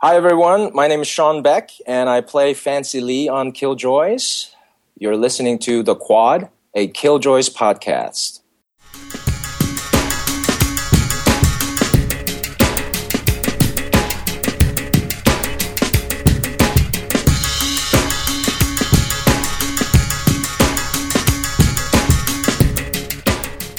[0.00, 0.70] Hi, everyone.
[0.74, 4.54] My name is Sean Baek, and I play Fancy Lee on Killjoys.
[4.96, 8.38] You're listening to The Quad, a Killjoys podcast.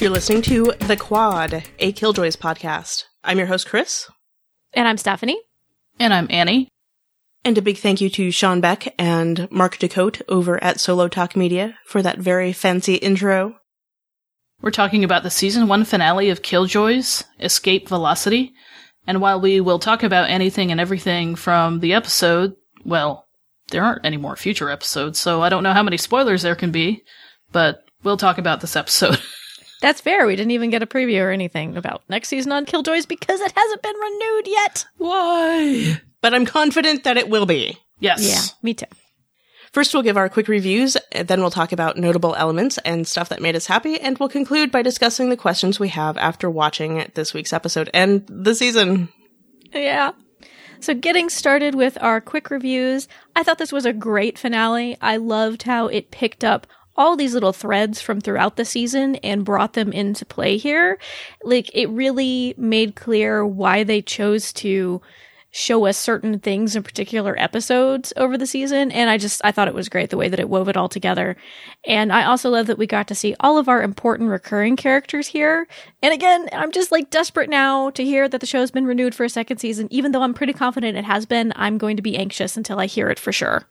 [0.01, 3.05] You're listening to The Quad, a Killjoys podcast.
[3.23, 4.11] I'm your host, Chris.
[4.73, 5.39] And I'm Stephanie.
[5.99, 6.69] And I'm Annie.
[7.43, 11.35] And a big thank you to Sean Baek and Mark DeCote over at Solo Talk
[11.35, 13.55] Media for that very fancy intro.
[14.61, 18.53] We're talking about the season one finale of Killjoys, Escape Velocity.
[19.07, 23.25] And while we will talk about anything and everything from the episode, well,
[23.71, 26.71] there aren't any more future episodes, so I don't know how many spoilers there can
[26.71, 27.03] be,
[27.51, 29.19] but we'll talk about this episode.
[29.81, 30.27] That's fair.
[30.27, 33.53] We didn't even get a preview or anything about next season on Killjoys because it
[33.55, 34.85] hasn't been renewed yet.
[34.97, 36.01] Why?
[36.21, 37.77] But I'm confident that it will be.
[37.99, 38.27] Yes.
[38.27, 38.85] Yeah, me too.
[39.71, 43.41] First, we'll give our quick reviews, then we'll talk about notable elements and stuff that
[43.41, 47.35] made us happy, and we'll conclude by discussing the questions we have after watching this
[47.35, 49.09] week's episode and the season.
[49.71, 50.11] Yeah.
[50.79, 54.97] So, getting started with our quick reviews, I thought this was a great finale.
[55.01, 56.65] I loved how it picked up
[56.99, 60.99] all these little threads from throughout the season and brought them into play here.
[61.43, 65.01] Like, it really made clear why they chose to
[65.51, 68.91] show us certain things in particular episodes over the season.
[68.91, 70.89] And I just, I thought it was great the way that it wove it all
[70.89, 71.37] together.
[71.87, 75.27] And I also love that we got to see all of our important recurring characters
[75.27, 75.67] here.
[76.03, 79.23] And again, I'm just like desperate now to hear that the show's been renewed for
[79.23, 79.87] a second season.
[79.89, 82.85] Even though I'm pretty confident it has been, I'm going to be anxious until I
[82.85, 83.65] hear it for sure.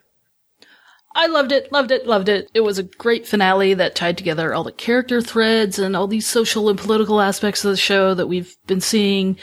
[1.18, 2.48] I loved it, loved it, loved it.
[2.54, 6.28] It was a great finale that tied together all the character threads and all these
[6.28, 9.36] social and political aspects of the show that we've been seeing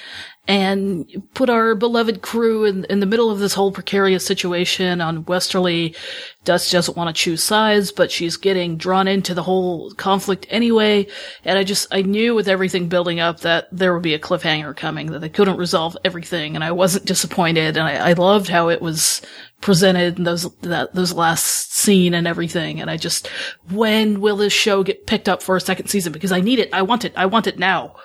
[0.47, 5.25] and put our beloved crew in, in the middle of this whole precarious situation on
[5.25, 5.95] Westerly.
[6.43, 11.07] Dust doesn't want to choose sides, but she's getting drawn into the whole conflict anyway.
[11.43, 14.75] And I just, I knew with everything building up that there would be a cliffhanger
[14.75, 16.53] coming, that they couldn't resolve everything.
[16.53, 17.77] And I wasn't disappointed.
[17.77, 19.23] And I, I loved how it was
[19.61, 22.79] presented in those, that, those last scene and everything.
[22.79, 23.27] And I just,
[23.71, 26.13] when will this show get picked up for a second season?
[26.13, 26.69] Because I need it.
[26.71, 27.13] I want it.
[27.15, 27.95] I want it now.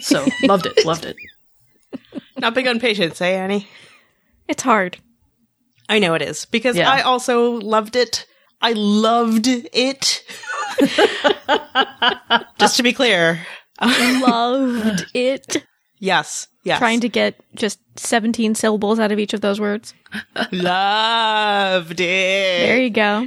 [0.00, 0.86] So loved it.
[0.86, 1.16] Loved it.
[2.38, 3.68] Not big on patience, eh, Annie?
[4.48, 4.98] It's hard.
[5.88, 6.90] I know it is because Yeah.
[6.90, 8.26] I also loved it.
[8.60, 10.24] I loved it.
[12.58, 13.40] Just to be clear.
[13.80, 15.64] Loved it.
[15.98, 16.48] Yes.
[16.64, 16.78] Yes.
[16.78, 19.94] Trying to get just 17 syllables out of each of those words.
[20.52, 22.66] loved it.
[22.66, 23.26] There you go.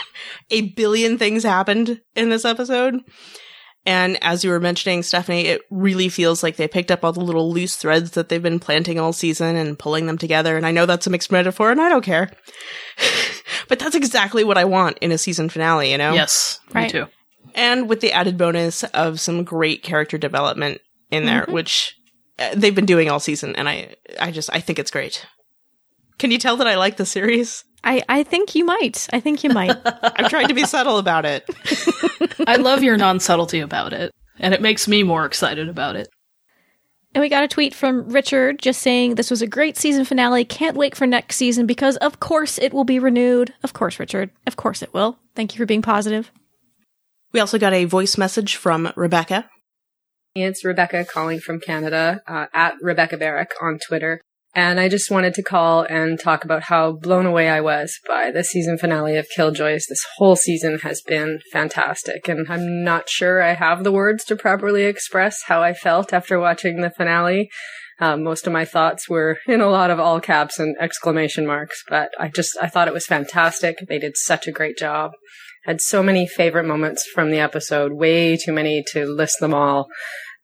[0.50, 3.00] a billion things happened in this episode.
[3.84, 7.20] And as you were mentioning, Stephanie, it really feels like they picked up all the
[7.20, 10.56] little loose threads that they've been planting all season and pulling them together.
[10.56, 12.30] And I know that's a mixed metaphor and I don't care.
[13.68, 16.12] but that's exactly what I want in a season finale, you know?
[16.12, 16.60] Yes.
[16.72, 16.84] Right.
[16.84, 17.06] Me too.
[17.56, 21.96] And with the added bonus of some great character development in there, which
[22.38, 23.56] uh, they've been doing all season.
[23.56, 25.26] And I, I just, I think it's great.
[26.18, 27.64] Can you tell that I like the series?
[27.84, 29.08] I, I think you might.
[29.12, 29.76] I think you might.
[29.84, 31.48] I'm trying to be subtle about it.
[32.46, 36.08] I love your non subtlety about it, and it makes me more excited about it.
[37.14, 40.44] And we got a tweet from Richard just saying this was a great season finale.
[40.44, 43.52] Can't wait for next season because of course it will be renewed.
[43.62, 44.30] Of course, Richard.
[44.46, 45.18] Of course it will.
[45.34, 46.30] Thank you for being positive.
[47.32, 49.48] We also got a voice message from Rebecca.
[50.34, 54.20] It's Rebecca calling from Canada uh, at Rebecca Barrick on Twitter.
[54.54, 58.30] And I just wanted to call and talk about how blown away I was by
[58.30, 59.86] the season finale of Killjoys.
[59.88, 62.28] This whole season has been fantastic.
[62.28, 66.38] And I'm not sure I have the words to properly express how I felt after
[66.38, 67.48] watching the finale.
[67.98, 71.82] Um, most of my thoughts were in a lot of all caps and exclamation marks,
[71.88, 73.76] but I just, I thought it was fantastic.
[73.88, 75.12] They did such a great job.
[75.64, 79.86] Had so many favorite moments from the episode, way too many to list them all.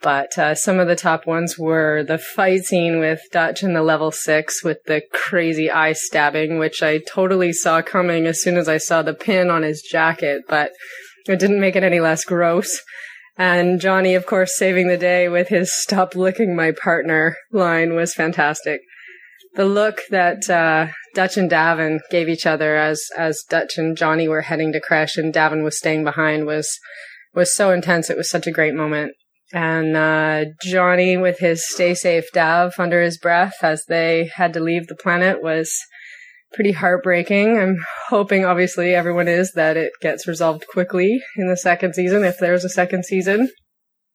[0.01, 3.83] But uh, some of the top ones were the fight scene with Dutch in the
[3.83, 8.69] level six with the crazy eye stabbing, which I totally saw coming as soon as
[8.69, 10.71] I saw the pin on his jacket, but
[11.27, 12.81] it didn't make it any less gross.
[13.37, 18.15] And Johnny, of course, saving the day with his stop licking my partner line was
[18.15, 18.81] fantastic.
[19.55, 24.29] The look that uh, Dutch and Davin gave each other as as Dutch and Johnny
[24.29, 26.79] were heading to crash and Davin was staying behind was
[27.35, 28.11] was so intense.
[28.11, 29.13] It was such a great moment.
[29.53, 34.61] And uh, Johnny with his "Stay safe, Dav" under his breath as they had to
[34.61, 35.75] leave the planet was
[36.53, 37.59] pretty heartbreaking.
[37.59, 37.77] I'm
[38.09, 42.65] hoping, obviously, everyone is that it gets resolved quickly in the second season if there's
[42.65, 43.51] a second season.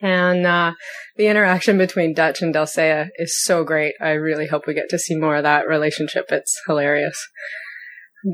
[0.01, 0.73] And uh,
[1.15, 3.95] the interaction between Dutch and Dulcea is so great.
[4.01, 6.25] I really hope we get to see more of that relationship.
[6.29, 7.17] It's hilarious.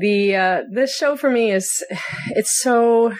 [0.00, 1.84] The uh, this show for me is
[2.30, 3.12] it's so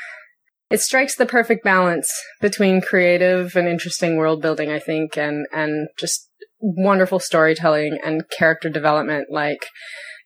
[0.70, 5.88] it strikes the perfect balance between creative and interesting world building, I think, and and
[5.98, 6.28] just
[6.60, 9.66] wonderful storytelling and character development like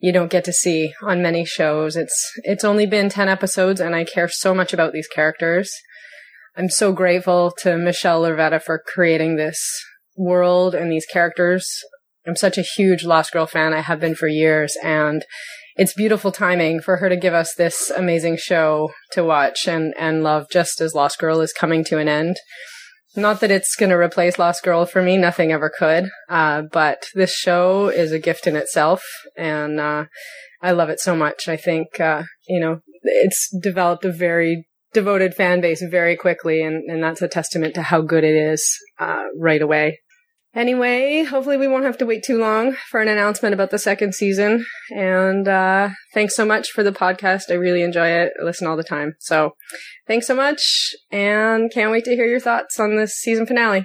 [0.01, 1.97] you don't get to see on many shows.
[1.97, 5.73] It's it's only been 10 episodes and I care so much about these characters.
[6.57, 9.59] I'm so grateful to Michelle Lovretta for creating this
[10.17, 11.69] world and these characters.
[12.27, 13.73] I'm such a huge Lost Girl fan.
[13.73, 15.25] I have been for years and
[15.77, 20.23] it's beautiful timing for her to give us this amazing show to watch and, and
[20.23, 22.37] love just as Lost Girl is coming to an end.
[23.17, 25.17] Not that it's going to replace Lost Girl for me.
[25.17, 26.11] Nothing ever could.
[26.29, 29.03] Uh, but this show is a gift in itself.
[29.37, 30.07] And, uh,
[30.63, 31.49] I love it so much.
[31.49, 36.63] I think, uh, you know, it's developed a very devoted fan base very quickly.
[36.63, 38.67] And, and that's a testament to how good it is,
[38.99, 39.99] uh, right away.
[40.55, 44.15] Anyway, hopefully we won't have to wait too long for an announcement about the second
[44.15, 44.65] season.
[44.91, 47.51] And uh, thanks so much for the podcast.
[47.51, 48.33] I really enjoy it.
[48.41, 49.15] I listen all the time.
[49.19, 49.53] So
[50.07, 53.85] thanks so much, and can't wait to hear your thoughts on this season finale.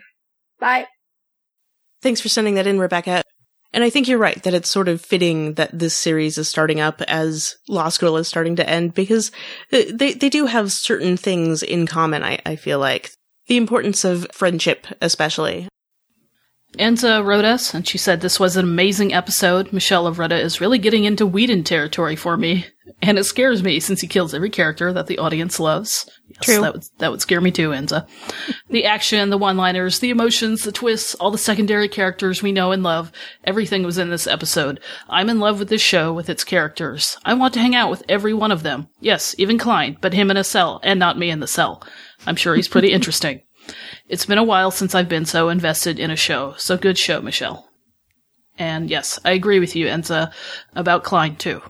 [0.59, 0.85] Bye.
[2.01, 3.23] Thanks for sending that in, Rebecca.
[3.71, 6.79] And I think you're right that it's sort of fitting that this series is starting
[6.79, 9.31] up as Lost Girl is starting to end because
[9.71, 12.23] they they do have certain things in common.
[12.23, 13.11] I, I feel like
[13.47, 15.68] the importance of friendship, especially.
[16.77, 19.73] Enza wrote us, and she said this was an amazing episode.
[19.73, 22.67] Michelle Lovretta is really getting into Whedon territory for me,
[23.01, 26.07] and it scares me since he kills every character that the audience loves.
[26.27, 26.61] Yes, True.
[26.61, 28.07] That would, that would scare me too, Enza.
[28.69, 32.83] the action, the one-liners, the emotions, the twists, all the secondary characters we know and
[32.83, 33.11] love,
[33.45, 34.79] everything was in this episode.
[35.09, 37.17] I'm in love with this show, with its characters.
[37.25, 38.89] I want to hang out with every one of them.
[38.99, 41.81] Yes, even Khlyen, but him in a cell, and not me in the cell.
[42.27, 43.41] I'm sure he's pretty interesting.
[44.09, 47.21] It's been a while since I've been so invested in a show, so good show,
[47.21, 47.67] Michelle.
[48.57, 50.33] And yes, I agree with you, Enza,
[50.75, 51.61] about Khlyen too.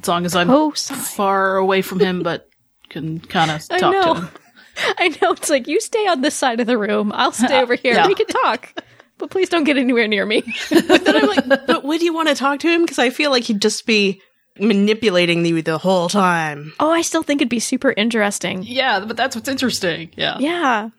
[0.00, 1.00] As long as I'm Oh, sorry.
[1.00, 2.48] far away from him, but
[2.88, 4.14] can kind of talk to know.
[4.14, 4.28] him.
[4.98, 7.12] I know it's like you stay on this side of the room.
[7.14, 7.94] I'll stay over here.
[7.94, 8.06] Yeah.
[8.06, 8.72] We can talk,
[9.18, 10.42] but please don't get anywhere near me.
[10.70, 12.82] But then I'm like, but would you want to talk to him?
[12.82, 14.20] Because I feel like he'd just be
[14.58, 16.72] manipulating you the whole time.
[16.80, 18.62] oh, I still think it'd be super interesting.
[18.64, 20.10] Yeah, but that's what's interesting.
[20.16, 20.38] Yeah.
[20.38, 20.90] Yeah,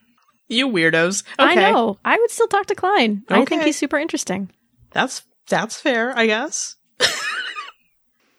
[0.48, 1.24] You weirdos.
[1.40, 1.52] Okay.
[1.52, 1.98] I know.
[2.06, 3.24] I would still talk to Khlyen.
[3.30, 4.52] I think he's super interesting.
[4.92, 6.76] That's that's fair, I guess.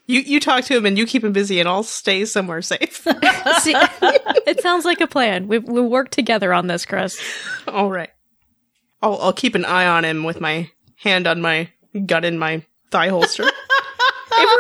[0.07, 2.97] you you talk to him and you keep him busy, and I'll stay somewhere safe.
[3.61, 3.75] See,
[4.47, 5.49] it sounds like a plan.
[5.49, 7.21] We we work together on this, Chris.
[7.67, 8.11] All right.
[9.03, 11.71] I'll I'll keep an eye on him with my hand on my
[12.07, 13.43] gun in my thigh holster.
[13.45, 13.51] if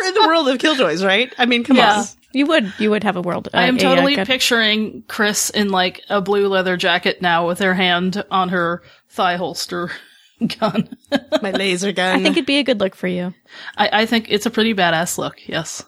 [0.02, 1.32] we're in the world of killjoys, right?
[1.38, 2.00] I mean, come Yeah.
[2.00, 2.04] on.
[2.36, 3.48] You would you would have a world.
[3.54, 7.46] I am uh, a, uh, totally picturing Chris in like a blue leather jacket now
[7.46, 9.90] with her hand on her thigh holster
[10.60, 10.98] gun.
[11.40, 12.20] My laser gun.
[12.20, 13.32] I think it'd be a good look for you.
[13.78, 15.82] I, I think it's a pretty badass look, yes.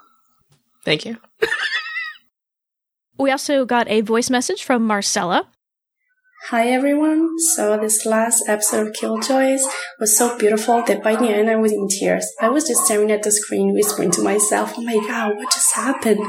[0.86, 1.18] Thank you.
[3.20, 5.48] We also got a voice message from Marcella.
[6.46, 7.38] Hi everyone.
[7.54, 9.60] So this last episode of Killjoys
[9.98, 12.26] was so beautiful that by the end I was in tears.
[12.40, 15.74] I was just staring at the screen, whispering to myself, "Oh my god, what just
[15.74, 16.20] happened?"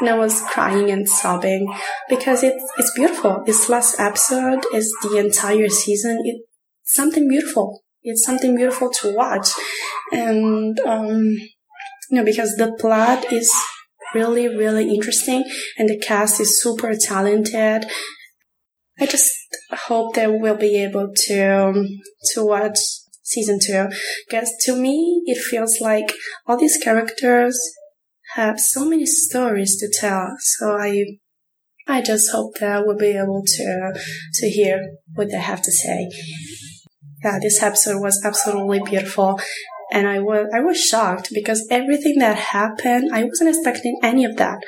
[0.00, 1.72] And I was crying and sobbing
[2.08, 3.42] because it's it's beautiful.
[3.44, 6.22] This last episode is the entire season.
[6.24, 7.84] It's something beautiful.
[8.02, 9.50] It's something beautiful to watch,
[10.10, 11.20] and um,
[12.10, 13.54] you know because the plot is
[14.14, 15.44] really really interesting
[15.76, 17.84] and the cast is super talented
[19.00, 19.30] I just
[19.72, 21.86] hope that we'll be able to um,
[22.32, 22.78] to watch
[23.22, 23.86] season two
[24.28, 26.12] because to me it feels like
[26.46, 27.58] all these characters
[28.34, 30.34] have so many stories to tell.
[30.38, 31.04] So I
[31.86, 33.92] I just hope that we'll be able to
[34.34, 36.08] to hear what they have to say.
[37.24, 39.40] Yeah, this episode was absolutely beautiful.
[39.90, 44.36] And I was I was shocked because everything that happened, I wasn't expecting any of
[44.36, 44.58] that.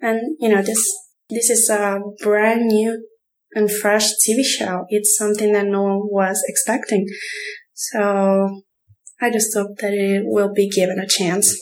[0.00, 0.84] And you know, this
[1.30, 3.06] this is a brand new
[3.54, 4.86] and fresh TV show.
[4.88, 7.06] It's something that no one was expecting.
[7.72, 8.62] So
[9.20, 11.56] I just hope that it will be given a chance.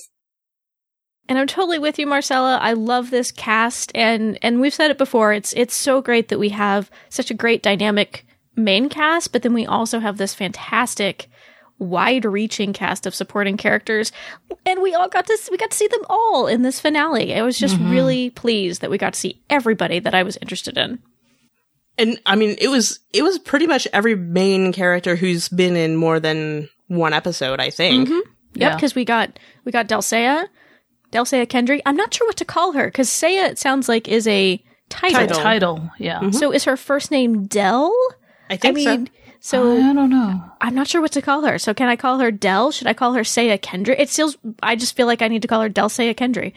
[1.29, 2.59] And I'm totally with you, Marcella.
[2.59, 5.33] I love this cast, and and we've said it before.
[5.33, 9.55] It's it's so great that we have such a great dynamic main cast, but then
[9.55, 11.29] we also have this fantastic,
[11.79, 14.13] wide-reaching cast of supporting characters,
[14.67, 17.35] and we all got to we got to see them all in this finale.
[17.35, 17.91] I was just mm-hmm.
[17.91, 20.99] really pleased that we got to see everybody that I was interested in.
[21.99, 25.97] And I mean, it was it was pretty much every main character who's been in
[25.97, 27.61] more than one episode.
[27.61, 28.09] I think.
[28.09, 28.15] Mm-hmm.
[28.55, 28.75] Yep, Yeah.
[28.75, 30.47] because we got we got Delsea,
[31.11, 31.81] Delsea Kendry.
[31.87, 35.19] I'm not sure what to call her because Seyah it sounds like is a title.
[35.21, 35.37] Title.
[35.43, 36.21] Title, yeah.
[36.21, 36.33] Mm-hmm.
[36.33, 37.95] So is her first name Delle?
[38.51, 39.07] I think mean,
[39.41, 39.77] so.
[39.77, 40.43] so I don't know.
[40.61, 41.59] I'm not sure what to call her.
[41.59, 42.73] So can I call her Delle?
[42.73, 43.97] Should I call her Seyah Kendry?
[43.99, 44.37] It feels.
[44.63, 46.53] I just feel like I need to call her Delle Seyah Kendry.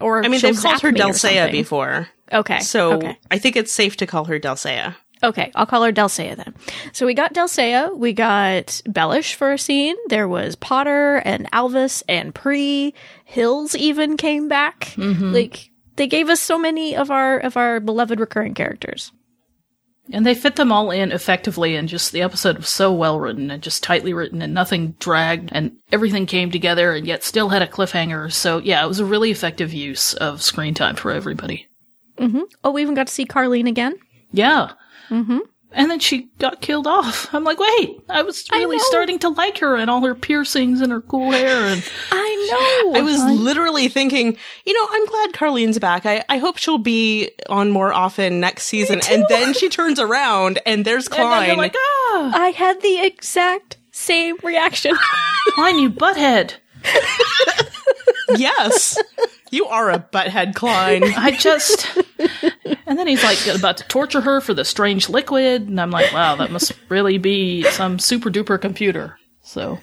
[0.00, 2.08] Or I mean, they've called zap her me or Delsea before.
[2.32, 2.60] Okay.
[2.60, 3.18] So okay.
[3.30, 4.94] I think it's safe to call her Delsea.
[5.22, 6.54] Okay, I'll call her Delsea then.
[6.92, 9.96] So we got Delsea, we got Bellish for a scene.
[10.08, 12.94] There was Pawter and Alvis and Pree.
[13.24, 14.92] Hills even came back.
[14.96, 15.32] Mm-hmm.
[15.32, 19.12] Like they gave us so many of our of our beloved recurring characters.
[20.10, 23.50] And they fit them all in effectively, and just the episode was so well written
[23.50, 27.60] and just tightly written, and nothing dragged, and everything came together, and yet still had
[27.60, 28.32] a cliffhanger.
[28.32, 31.67] So yeah, it was a really effective use of screen time for everybody.
[32.64, 33.98] Oh, we even got to see Carlene again.
[34.32, 34.72] Yeah.
[35.10, 35.38] Mm-hmm.
[35.72, 37.32] And then she got killed off.
[37.34, 38.82] I'm like, wait, I was really know.
[38.86, 42.98] starting to like her and all her piercings and her cool hair and I know.
[42.98, 46.06] I was literally thinking, you know, I'm glad Carlene's back.
[46.06, 49.00] I, I hope she'll be on more often next season.
[49.10, 51.46] And then she turns around and there's and then Khlyen.
[51.48, 54.96] you're like, ah, I had the exact same reaction.
[55.50, 56.54] Khlyen, you butthead.
[58.38, 58.96] yes,
[59.50, 61.02] you are a butthead, Khlyen.
[61.16, 61.86] I just.
[62.86, 66.12] And then he's like about to torture her for the strange liquid, and I'm like,
[66.12, 69.18] wow, that must really be some super duper computer.
[69.42, 69.78] So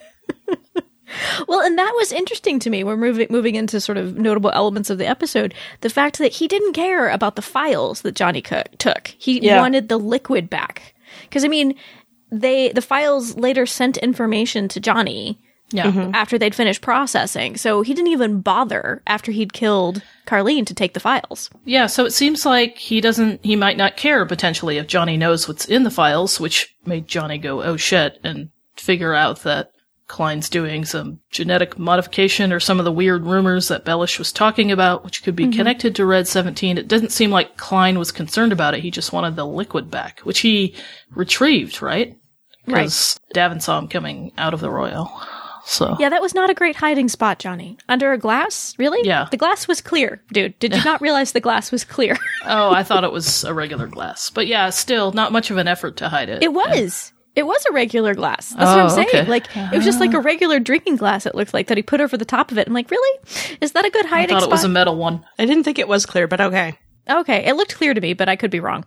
[1.47, 2.83] Well, and that was interesting to me.
[2.83, 5.53] We're moving moving into sort of notable elements of the episode.
[5.81, 9.07] The fact that he didn't care about the files that Johnny Cook took.
[9.17, 9.59] He Yeah.
[9.61, 10.93] wanted the liquid back.
[11.23, 11.75] Because I mean,
[12.31, 15.39] they the files later sent information to Johnny
[15.71, 16.13] yeah, mm-hmm.
[16.13, 17.57] after they'd finished processing.
[17.57, 21.49] So he didn't even bother after he'd killed Carlene to take the files.
[21.65, 21.87] yeah.
[21.87, 23.43] So it seems like he doesn't.
[23.43, 27.37] He might not care potentially if Johnny knows what's in the files, which made Johnny
[27.37, 29.71] go, oh shit, and figure out that
[30.07, 34.71] Khlyen's doing some genetic modification or some of the weird rumors that Bellish was talking
[34.71, 35.57] about, which could be mm-hmm.
[35.57, 36.77] connected to Red 17.
[36.77, 38.81] It doesn't seem like Khlyen was concerned about it.
[38.81, 40.75] He just wanted the liquid back, which he
[41.11, 42.15] retrieved, right?
[42.65, 45.11] Because Davin saw him coming out of the Royal.
[45.65, 47.77] So, Yeah, that was not a great hiding spot, Johnny.
[47.89, 48.75] Under a glass?
[48.77, 49.05] Really?
[49.07, 49.27] Yeah.
[49.31, 50.57] The glass was clear, dude.
[50.59, 52.17] Did you not realize the glass was clear?
[52.45, 54.29] oh, I thought it was a regular glass.
[54.29, 56.43] But yeah, still not much of an effort to hide it.
[56.43, 57.11] It was.
[57.35, 58.49] It was a regular glass.
[58.51, 59.07] That's what Oh, I'm saying.
[59.09, 59.25] okay.
[59.25, 61.25] Like it was just like a regular drinking glass.
[61.25, 62.67] It looked like that he put over the top of it.
[62.67, 63.19] I'm like, really?
[63.59, 64.11] Is that a good hiding?
[64.11, 65.25] I hiding thought it was a metal one.
[65.37, 66.77] I didn't think it was clear, but okay.
[67.09, 68.85] okay, it looked clear to me, but I could be wrong.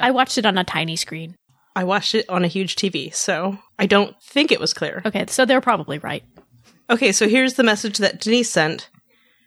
[0.00, 1.34] I watched it on a tiny screen.
[1.74, 5.02] I watched it on a huge TV, so I don't think it was clear.
[5.06, 6.24] Okay, so they're probably right.
[6.90, 8.90] Okay, so here's the message that Denise sent.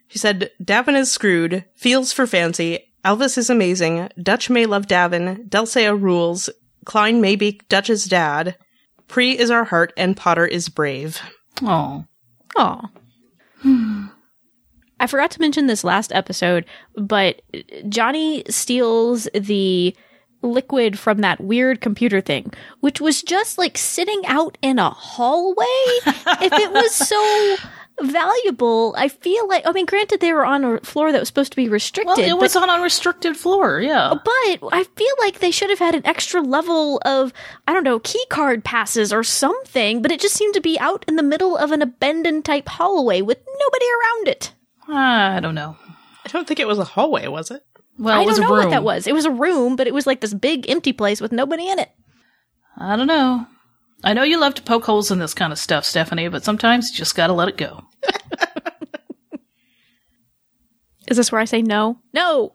[0.07, 5.47] She said, Davin is screwed, feels for fancy, Alvis is amazing, Dutch may love Davin,
[5.47, 6.49] Delsea rules,
[6.85, 8.57] Khlyen may be Dutch's dad,
[9.07, 11.21] Pree is our heart, and Pawter is brave.
[11.61, 12.05] Oh,
[12.57, 12.89] Aw.
[14.99, 16.65] I forgot to mention this last episode,
[16.95, 17.41] but
[17.89, 19.95] Johnny steals the
[20.45, 25.65] liquid from that weird computer thing, which was just like sitting out in a hallway.
[26.05, 27.55] if it was so
[28.01, 31.51] valuable, I feel like, I mean, granted, they were on a floor that was supposed
[31.51, 32.17] to be restricted.
[32.17, 33.79] well, it but- was on a restricted floor.
[33.79, 34.13] Yeah.
[34.13, 37.33] but I feel like they should have had an extra level of,
[37.67, 41.05] I don't know, key card passes or something, but it just seemed to be out
[41.07, 44.53] in the middle of an abandoned type hallway with nobody around it.
[44.87, 45.77] I don't know.
[46.25, 47.64] I don't think it was a hallway, was it?
[47.97, 49.07] Well, I don't know what that was.
[49.07, 51.79] It was a room, but it was like this big empty place with nobody in
[51.79, 51.89] it.
[52.77, 53.47] I don't know.
[54.03, 56.89] I know you love to poke holes in this kind of stuff, Stephanie, but sometimes
[56.91, 57.85] you just gotta let it go.
[61.07, 61.99] Is this where I say no?
[62.13, 62.51] No!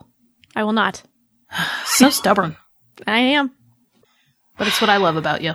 [0.54, 1.02] I will not.
[1.84, 2.56] So stubborn.
[3.06, 3.50] I am.
[4.56, 5.54] But it's what I love about you.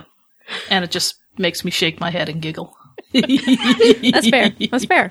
[0.70, 2.76] And it just makes me shake my head and giggle.
[3.12, 4.50] That's fair.
[4.70, 5.10] That's fair.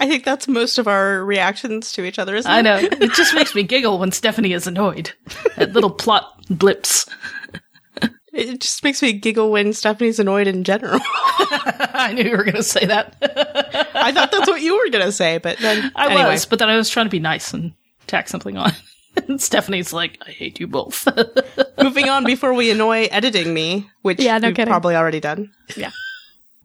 [0.00, 2.54] I think that's most of our reactions to each other, isn't it?
[2.54, 2.62] I it?
[2.62, 2.98] know.
[3.06, 5.12] It just makes me giggle when Stephanie is annoyed
[5.56, 7.06] at little plot blips.
[8.32, 11.00] It just makes me giggle when Stephanie's annoyed in general.
[11.40, 13.16] I knew you were going to say that.
[13.94, 16.30] I thought that's what you were going to say, but then I anyway.
[16.30, 17.72] was, but then I was trying to be nice and
[18.06, 18.72] tack something on.
[19.26, 21.08] And Stephanie's like, I hate you both.
[21.82, 24.70] Moving on before we annoy editing me, which Yeah, no we've kidding.
[24.70, 25.50] probably already done.
[25.76, 25.90] Yeah.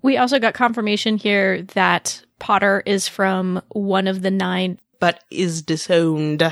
[0.03, 4.77] We also got confirmation here that Pawter is from one of the nine.
[4.99, 6.43] But is disowned.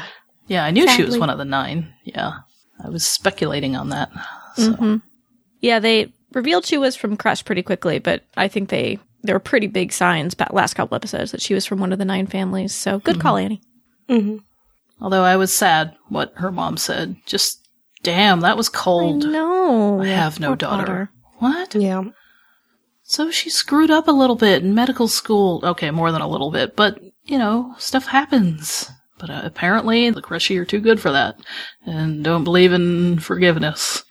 [0.48, 1.94] yeah, I knew she was one of the nine.
[2.06, 2.32] Yeah.
[2.82, 4.10] I was speculating on that.
[4.56, 4.72] So.
[4.72, 4.96] Mm-hmm.
[5.60, 9.40] Yeah, they revealed she was from Crush pretty quickly, but I think they there were
[9.40, 12.26] pretty big signs back last couple episodes that she was from one of the nine
[12.26, 12.74] families.
[12.74, 13.22] So good mm-hmm.
[13.22, 13.62] call, Annie.
[14.10, 14.38] Mm-hmm.
[15.02, 17.18] Although I was sad what her mom said.
[17.26, 17.68] Just,
[18.02, 19.26] damn, that was cold.
[19.26, 20.86] No, I have no Poor daughter.
[20.86, 21.12] Pawter.
[21.40, 21.76] What?
[21.76, 22.04] Yeah.
[23.12, 25.60] So she screwed up a little bit in medical school.
[25.66, 28.90] Okay, more than a little bit, but you know, stuff happens.
[29.20, 31.38] But uh, apparently, the Crushy are too good for that,
[31.86, 34.06] and don't believe in forgiveness.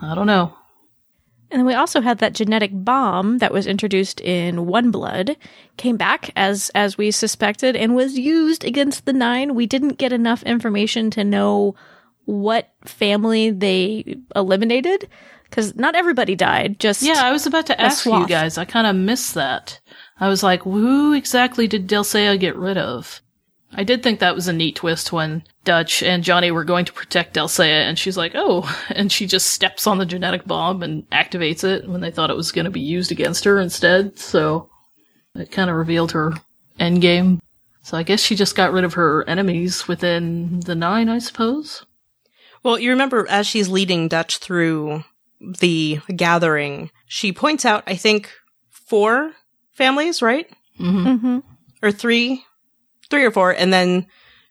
[0.00, 0.56] I don't know.
[1.50, 5.36] And then we also had that genetic bomb that was introduced in One Blood,
[5.76, 9.56] came back as as we suspected, and was used against the Nine.
[9.56, 11.74] We didn't get enough information to know
[12.26, 15.08] what family they eliminated
[15.48, 16.78] because not everybody died.
[16.78, 18.58] Just Yeah, I was about to ask you guys.
[18.58, 19.80] I kind of missed that.
[20.18, 23.20] I was like, who exactly did Delsea get rid of?
[23.72, 26.92] I did think that was a neat twist when Dutch and Johnny were going to
[26.92, 31.08] protect Delsea, and she's like, oh, and she just steps on the genetic bomb and
[31.10, 34.18] activates it when they thought it was going to be used against her instead.
[34.18, 34.70] So
[35.34, 36.32] it kind of revealed her
[36.80, 37.40] endgame.
[37.82, 41.84] So I guess she just got rid of her enemies within the nine, I suppose.
[42.62, 45.04] Well, you remember as she's leading Dutch through
[45.40, 48.30] the gathering, she points out, I think,
[48.70, 49.32] four
[49.72, 50.48] families, right?
[50.76, 51.38] hmm
[51.82, 52.44] Or three,
[53.10, 54.06] three or four, and then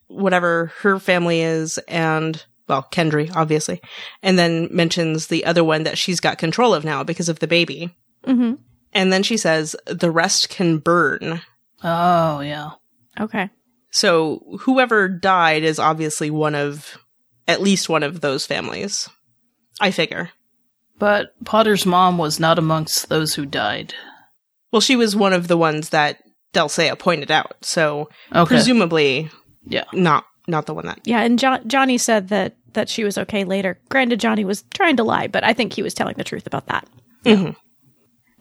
[0.07, 3.81] whatever her family is, and well, Kendry, obviously,
[4.23, 7.47] and then mentions the other one that she's got control of now because of the
[7.47, 7.95] baby.
[8.23, 8.53] hmm
[8.93, 11.41] And then she says, the rest can burn.
[11.83, 12.71] Oh, yeah.
[13.19, 13.49] Okay.
[13.91, 16.97] So whoever died is obviously one of,
[17.47, 19.07] at least one of those families.
[19.79, 20.31] I figure.
[20.97, 23.93] But Pawter's mom was not amongst those who died.
[24.71, 26.19] Well, she was one of the ones that
[26.53, 28.47] Delsea pointed out, so Okay.
[28.47, 29.29] presumably
[29.65, 29.83] yeah.
[29.93, 30.99] not not the one that.
[31.05, 33.79] Yeah, and jo- Johnny said that that she was okay later.
[33.89, 36.67] Granted, Johnny was trying to lie, but I think he was telling the truth about
[36.67, 36.87] that.
[37.23, 37.55] Mhm.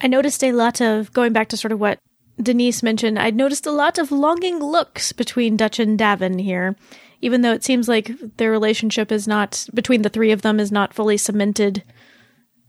[0.03, 1.99] I noticed a lot of going back to sort of what
[2.41, 3.19] Denise mentioned.
[3.19, 6.77] I'd noticed a lot of longing looks between Dutch and Davin here,
[7.23, 10.73] even though it seems like their relationship is not between the three of them is
[10.73, 11.83] not fully cemented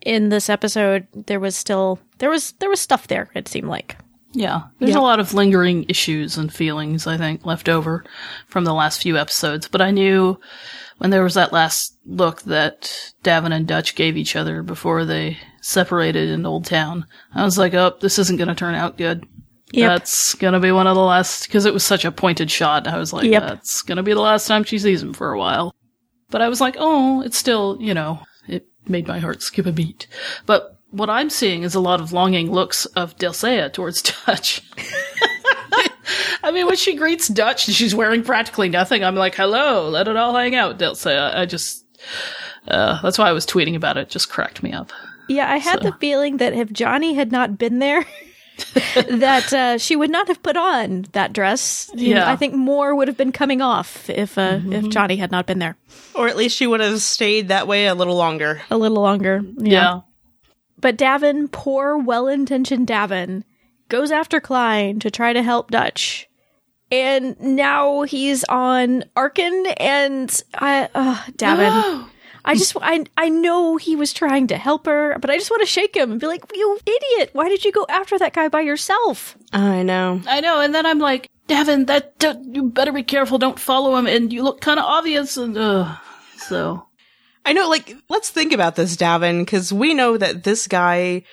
[0.06, 1.08] in this episode.
[1.14, 3.30] There was still there was there was stuff there.
[3.36, 3.98] It seemed like.
[4.38, 4.64] Yeah.
[4.80, 5.00] There's Yeah.
[5.00, 8.04] a lot of lingering issues and feelings, I think, left over
[8.48, 9.68] from the last few episodes.
[9.70, 10.38] But I knew
[10.98, 15.38] when there was that last look that Davin and Dutch gave each other before they
[15.62, 19.26] separated in Old Town, I was like, oh, this isn't going to turn out good.
[19.72, 19.90] Yep.
[19.90, 22.88] That's going to be one of the last, because it was such a pointed shot.
[22.88, 23.42] I was like, Yep.
[23.42, 25.74] that's going to be the last time she sees him for a while.
[26.30, 28.20] But I was like, oh, it's still, you know,
[28.88, 30.08] made my heart skip a beat.
[30.46, 34.62] But what I'm seeing is a lot of longing looks of Delsea towards Dutch.
[36.44, 40.08] I mean, when she greets Dutch and she's wearing practically nothing, I'm like, hello, let
[40.08, 41.36] it all hang out, Delsea.
[41.36, 41.84] I just,
[42.68, 44.02] uh, that's why I was tweeting about it.
[44.02, 44.92] It Just cracked me up.
[45.28, 48.06] Yeah, I had the feeling that if Johnny had not been there,
[49.10, 51.90] that uh, she would not have put on that dress.
[51.94, 52.30] Yeah.
[52.30, 55.60] I think more would have been coming off if uh, if Johnny had not been
[55.60, 55.78] there
[56.14, 58.62] Or at least she would have stayed that way a little longer.
[58.70, 59.42] a little longer.
[59.58, 60.02] Yeah.
[60.80, 63.44] But Davin, poor, well-intentioned Davin,
[63.90, 66.30] goes after Khlyen to try to help Dutch.
[66.92, 72.10] And now he's on Arkyn and I uh Davin.
[72.46, 75.62] I just I I know he was trying to help her, but I just want
[75.62, 77.32] to shake him and be like, "You idiot.
[77.34, 80.22] Why did you go after that guy by yourself?" I know.
[80.28, 80.62] I know.
[80.62, 83.38] And then I'm like, Davin, that, that you better be careful.
[83.38, 84.08] Don't follow him.
[84.08, 85.38] And you look kind of obvious.
[85.38, 85.96] And, uh,
[86.38, 86.86] so.
[87.46, 91.24] I know, like, let's think about this, Davin, because we know that this guy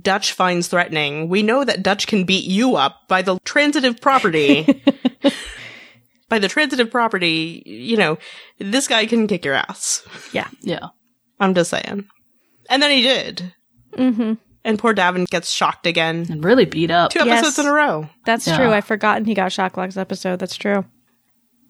[0.00, 1.28] Dutch finds threatening.
[1.28, 4.82] We know that Dutch can beat you up by the transitive property.
[6.28, 8.18] by the transitive property, you know,
[8.58, 10.02] this guy can kick your ass.
[10.32, 10.48] Yeah.
[10.62, 10.88] Yeah.
[11.40, 12.06] I'm just saying.
[12.68, 13.54] And then he did.
[13.96, 14.34] Mm-hmm.
[14.64, 16.26] And poor Davin gets shocked again.
[16.28, 17.12] And really beat up.
[17.12, 17.38] Two Yes.
[17.44, 18.08] episodes in a row.
[18.24, 18.56] That's Yeah.
[18.56, 18.72] true.
[18.72, 20.40] I've forgotten he got shocked last episode.
[20.40, 20.84] That's true.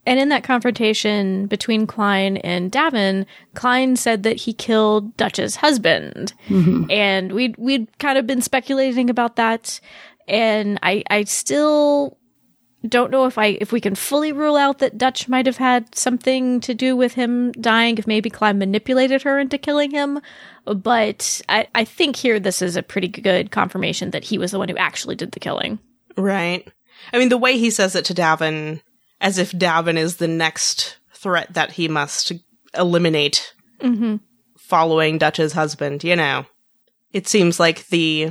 [0.07, 6.33] And in that confrontation between Khlyen and Davin, Khlyen said that he killed Dutch's husband.
[6.49, 9.81] And we'd we'd kind of been speculating about that.
[10.29, 12.17] And I I still
[12.87, 15.95] don't know if I if we can fully rule out that Dutch might have had
[15.95, 20.21] something to do with him dying, if maybe Khlyen manipulated her into killing him.
[20.65, 24.59] But I, I think here this is a pretty good confirmation that he was the
[24.59, 25.79] one who actually did the killing.
[26.17, 26.67] Right.
[27.13, 28.81] I mean, the way he says it to Davin,
[29.21, 32.33] as if Davin is the next threat that he must
[32.77, 34.17] eliminate mm-hmm.
[34.59, 36.47] following Dutch's husband, you know.
[37.13, 38.31] It seems like the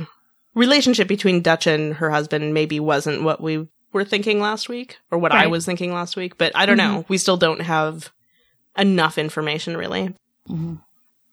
[0.54, 5.18] relationship between Dutch and her husband maybe wasn't what we were thinking last week, or
[5.18, 6.98] what I was thinking last week, but I don't know.
[7.00, 7.08] Mm-hmm.
[7.08, 8.12] We still don't have
[8.76, 10.14] enough information, really.
[10.48, 10.74] Mm-hmm.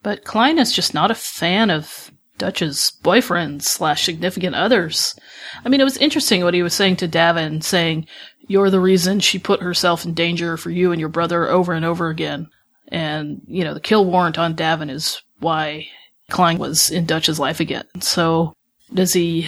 [0.02, 5.16] But Khlyen is just not a fan of Dutch's boyfriends slash significant others.
[5.64, 8.08] I mean, it was interesting what he was saying to Davin, saying,
[8.48, 11.86] You're the reason she put herself in danger for you and your brother over and
[11.86, 12.48] over again.
[12.88, 15.88] And, you know, the kill warrant on Davin is why
[16.32, 17.86] Khlyen was in Dutch's life again.
[18.02, 18.54] So,
[18.94, 19.48] does he,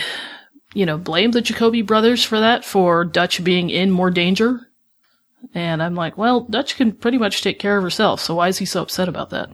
[0.76, 4.70] you know, blame the Jacoby brothers for that, for Dutch being in more danger?
[5.56, 8.60] And I'm like, well, Dutch can pretty much take care of herself, so why is
[8.60, 9.50] he so upset about that?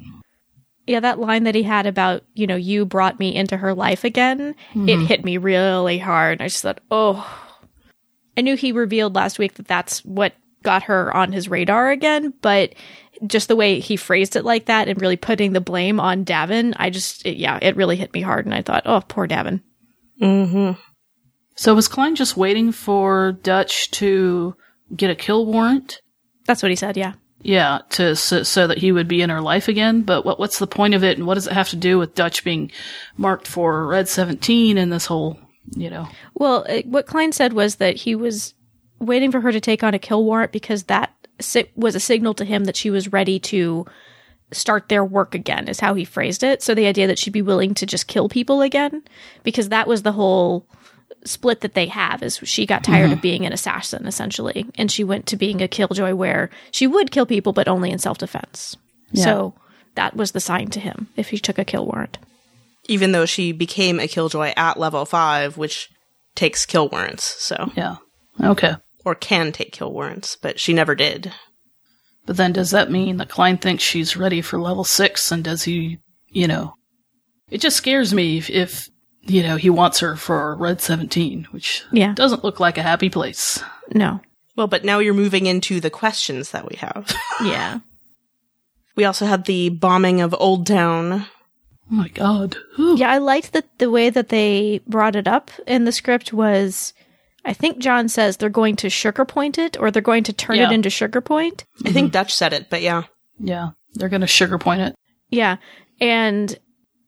[0.88, 4.03] Yeah, that line that he had about, you know, you brought me into her life
[4.03, 6.41] again, it hit me really hard.
[6.41, 7.47] I just thought, oh.
[8.38, 12.34] I knew he revealed last week that that's what got her on his radar again,
[12.41, 12.73] but
[13.27, 16.73] just the way he phrased it like that and really putting the blame on Davin,
[16.77, 18.45] I just, it, yeah, it really hit me hard.
[18.45, 19.62] And I thought, oh, poor Davin.
[20.21, 20.79] Mm-hmm.
[21.62, 24.56] So was Khlyen just waiting for Dutch to
[24.95, 26.02] get a kill warrant?
[26.47, 27.13] That's what he said, yeah.
[27.43, 30.02] Yeah, to so, so that he would be in her life again.
[30.02, 32.15] But what what's the point of it, and what does it have to do with
[32.15, 32.71] Dutch being
[33.15, 35.38] marked for Red Seventeen and this whole,
[35.76, 36.08] you know?
[36.34, 38.56] Well, uh, what Khlyen said was that he was
[38.97, 42.34] waiting for her to take on a kill warrant because that si- was a signal
[42.34, 43.86] to him that she was ready to
[44.52, 46.63] start their work again, is how he phrased it.
[46.63, 49.04] So the idea that she'd be willing to just kill people again,
[49.43, 50.65] because that was the whole
[51.23, 53.21] split that they have is she got tired of mm-hmm.
[53.21, 57.25] being an assassin essentially and she went to being a killjoy where she would kill
[57.25, 58.75] people but only in self-defense
[59.12, 59.23] Yeah.
[59.25, 59.53] so
[59.95, 62.17] that was the sign to him if he took a kill warrant
[62.88, 65.89] Even though she became a killjoy at level five, which
[66.36, 67.97] takes kill warrants, so Yeah.
[68.41, 68.75] Okay.
[69.05, 71.31] or can take kill warrants, but she never did.
[72.25, 75.31] But then does that mean that Khlyen thinks she's ready for level six?
[75.31, 76.73] And does he, you know,
[77.49, 78.89] it just scares me if, if
[79.23, 82.13] you know, he wants her for Red 17, which Yeah.
[82.13, 83.62] doesn't look like a happy place.
[83.93, 84.19] no
[84.55, 87.12] Well, but now you're moving into the questions that we have.
[87.43, 87.79] yeah
[88.95, 91.13] we also had the bombing of Old Town.
[91.89, 92.57] Oh my god.
[92.75, 92.97] Whew.
[92.97, 96.93] Yeah, I liked that the way that they brought it up in the script was
[97.45, 100.57] I think John says they're going to sugar point it or they're going to turn
[100.57, 100.69] Yeah.
[100.69, 101.63] it into sugar point.
[101.86, 103.03] I think Dutch said it, but yeah.
[103.39, 103.69] Yeah.
[103.93, 104.95] They're gonna sugar point it.
[105.29, 105.55] Yeah.
[106.01, 106.57] And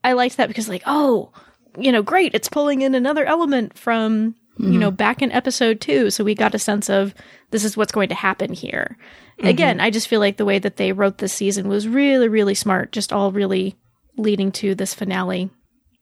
[0.06, 1.32] I liked that because like, oh,
[1.78, 4.96] you know, great, it's pulling in another element from you know, mm-hmm.
[4.96, 6.12] back in episode two.
[6.12, 7.16] So we got a sense of
[7.50, 8.98] this is what's going to happen here.
[9.40, 9.48] Mm-hmm.
[9.48, 12.54] Again, I just feel like the way that they wrote this season was really, really
[12.54, 13.76] smart, just all really
[14.16, 15.50] leading to this finale.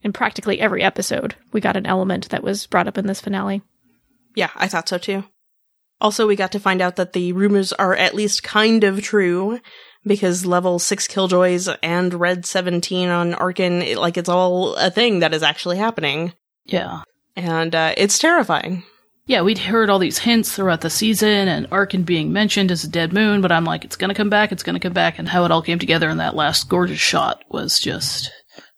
[0.03, 3.61] In practically every episode, we got an element that was brought up in this finale.
[4.35, 5.23] Yeah, I thought so too.
[6.01, 9.59] Also, we got to find out that the rumors are at least kind of true
[10.05, 15.19] because level 6 killjoys and red 17 on Arkyn, it, like it's all a thing
[15.19, 16.33] that is actually happening.
[16.65, 17.01] Yeah.
[17.35, 18.83] And uh, it's terrifying.
[19.27, 22.89] Yeah, we'd heard all these hints throughout the season and Arkyn being mentioned as a
[22.89, 25.45] dead moon, but I'm like, it's gonna come back, it's gonna come back, and how
[25.45, 28.31] it all came together in that last gorgeous shot was just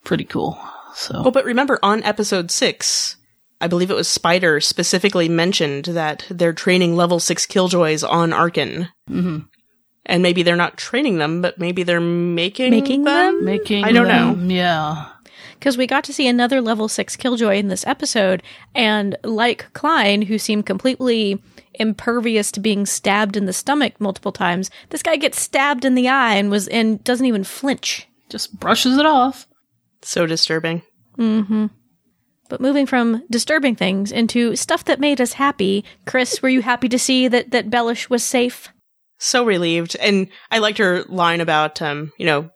[0.04, 0.60] pretty cool.
[0.96, 3.16] So Oh, but remember on episode 6,
[3.62, 8.90] I believe it was Spider specifically mentioned that they're training level 6 killjoys on Arkyn.
[9.10, 9.48] Mhm.
[10.06, 13.46] And maybe they're not training them, but maybe they're making, Making them?
[13.46, 14.54] making I don't know.
[14.54, 15.10] Yeah.
[15.54, 18.44] Because we got to see another level six killjoy in this episode,
[18.76, 21.42] and like Khlyen, who seemed completely
[21.76, 26.10] impervious to being stabbed in the stomach multiple times, this guy gets stabbed in the
[26.10, 28.08] eye and was and doesn't even flinch.
[28.30, 29.48] Just brushes it off.
[30.02, 30.82] So disturbing.
[31.18, 31.68] Mm-hmm.
[32.50, 36.90] But moving from disturbing things into stuff that made us happy, Chris, were you happy
[36.90, 38.68] to see that that Bellish was safe?
[39.24, 42.50] So relieved and i liked her line about um you know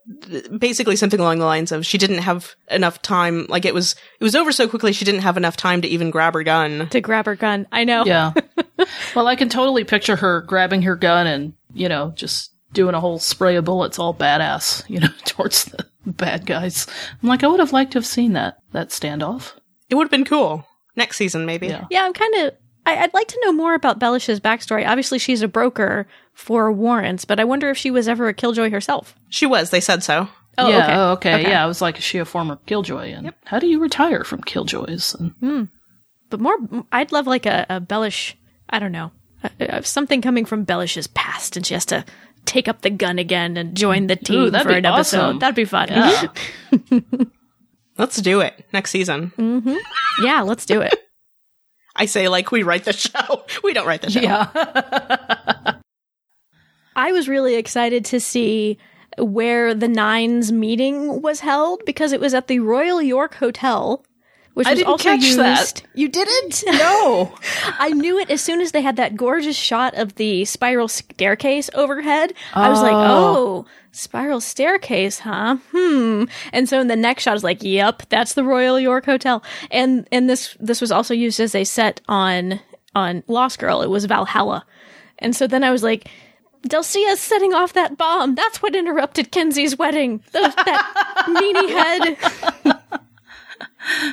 [0.57, 4.23] basically something along the lines of she didn't have enough time like it was it
[4.23, 7.01] was over so quickly she didn't have enough time to even grab her gun To
[7.01, 8.03] grab her gun, I know.
[8.05, 8.33] Yeah.
[9.15, 12.99] well, I can totally picture her grabbing her gun and, you know, just doing a
[12.99, 16.87] whole spray of bullets all badass, you know, towards the bad guys.
[17.21, 19.53] I'm like, I would have liked to have seen that, that standoff.
[19.89, 21.85] it would have been cool next season maybe Yeah.
[21.89, 22.53] Yeah, I'm kind of.
[22.85, 24.87] I'd like to know more about Bellish's backstory.
[24.87, 28.69] Obviously, she's a broker for warrants, but I wonder if she was ever a killjoy
[28.69, 29.15] herself.
[29.29, 30.93] she was they said so Oh, yeah, okay.
[30.95, 31.33] oh, okay.
[31.35, 31.49] Okay.
[31.51, 33.11] Yeah, I was like, is she a former Killjoy?
[33.13, 35.13] And how do you retire from Killjoys?
[35.13, 35.67] And
[36.31, 36.57] But more,
[36.91, 38.35] I'd love like a, a Bellish.
[38.67, 39.11] I don't know,
[39.43, 42.03] uh, uh, something coming from Bellish's past, and she has to
[42.45, 45.39] take up the gun again and join the team that'd for be an episode.
[45.39, 45.89] That'd be fun.
[45.89, 46.27] Yeah.
[47.97, 49.31] let's do it next season
[50.21, 50.93] yeah, let's do it.
[51.95, 55.73] i say like we write the show we don't write the show yeah.
[56.97, 58.79] I was really excited to see
[59.19, 64.03] where the Nines meeting was held because it was at the Royal York Hotel,
[64.55, 65.37] which I was didn't also catch used.
[65.37, 65.83] that.
[65.93, 66.63] You didn't?
[66.67, 67.33] no.
[67.79, 71.69] I knew it as soon as they had that gorgeous shot of the spiral staircase
[71.75, 72.33] overhead.
[72.55, 75.57] I was like, oh, spiral staircase, huh?
[75.71, 76.23] Hmm.
[76.51, 79.43] And so in the next shot, I was like, yep, that's the Royal York Hotel.
[79.69, 82.59] And and this this was also used as a set on
[82.95, 83.83] on Lost Girl.
[83.83, 84.65] It was Valhalla.
[85.19, 86.09] And so then I was like,
[86.63, 88.35] Delcia's setting off that bomb.
[88.35, 90.23] That's what interrupted Kenzi's wedding.
[90.31, 92.17] Those, that
[92.65, 92.81] meanie head.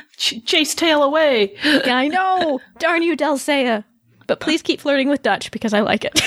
[0.17, 1.55] Ch- chase tail away.
[1.63, 2.59] Yeah, I know.
[2.79, 3.83] Darn you, Delcia.
[4.27, 6.19] But please keep flirting with Dutch because I like it.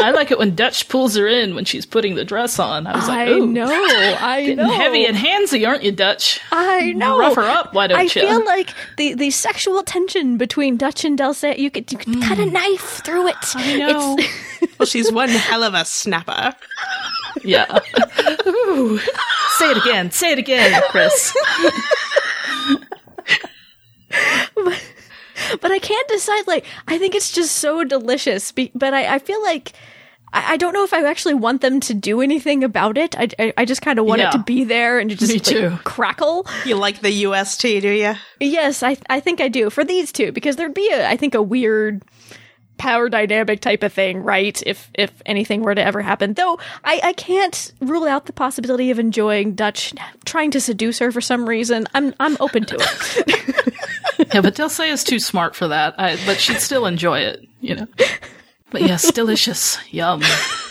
[0.00, 2.86] I like it when Dutch pulls her in when she's putting the dress on.
[2.86, 3.44] I was like, Ooh.
[3.44, 4.70] I know, I getting know.
[4.70, 6.40] heavy and handsy, aren't you, Dutch?
[6.52, 7.18] I know.
[7.18, 8.08] Rough her up, why don't I you?
[8.08, 12.22] feel like the, the sexual tension between Dutch and Dulce, you could you could hmm.
[12.22, 13.36] cut a knife through it.
[13.54, 14.16] I know.
[14.18, 16.54] It's, Well, she's one hell of a snapper.
[17.42, 17.78] Yeah.
[18.46, 18.98] Ooh.
[19.58, 20.10] Say it again.
[20.10, 21.36] Say it again, Chris.
[24.54, 24.82] but
[25.62, 26.46] I can't decide.
[26.46, 28.52] Like, I think it's just so delicious.
[28.52, 29.72] But I, I feel like
[30.32, 33.16] I, I don't know if I actually want them to do anything about it.
[33.18, 34.28] I, I, I just kind of want Yeah.
[34.28, 36.46] it to be there and to just Me like, crackle.
[36.66, 38.14] You like the UST, do you?
[38.40, 41.34] Yes, I I think I do for these two because there'd be a I think
[41.34, 42.02] a weird
[42.76, 44.60] power dynamic type of thing, right?
[44.66, 48.90] If if anything were to ever happen, though, I I can't rule out the possibility
[48.90, 51.86] of enjoying Dutch trying to seduce her for some reason.
[51.94, 53.74] I'm I'm open to it.
[54.18, 55.94] Yeah, but Dulce is too smart for that.
[55.98, 57.86] I, but she'd still enjoy it, you know.
[58.70, 59.78] But yes, delicious.
[59.90, 60.20] Yum.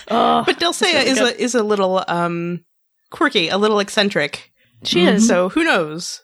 [0.07, 2.63] But Dulcea is a is a little um
[3.11, 4.51] quirky, a little eccentric.
[4.83, 5.27] she is.
[5.27, 6.21] So who knows?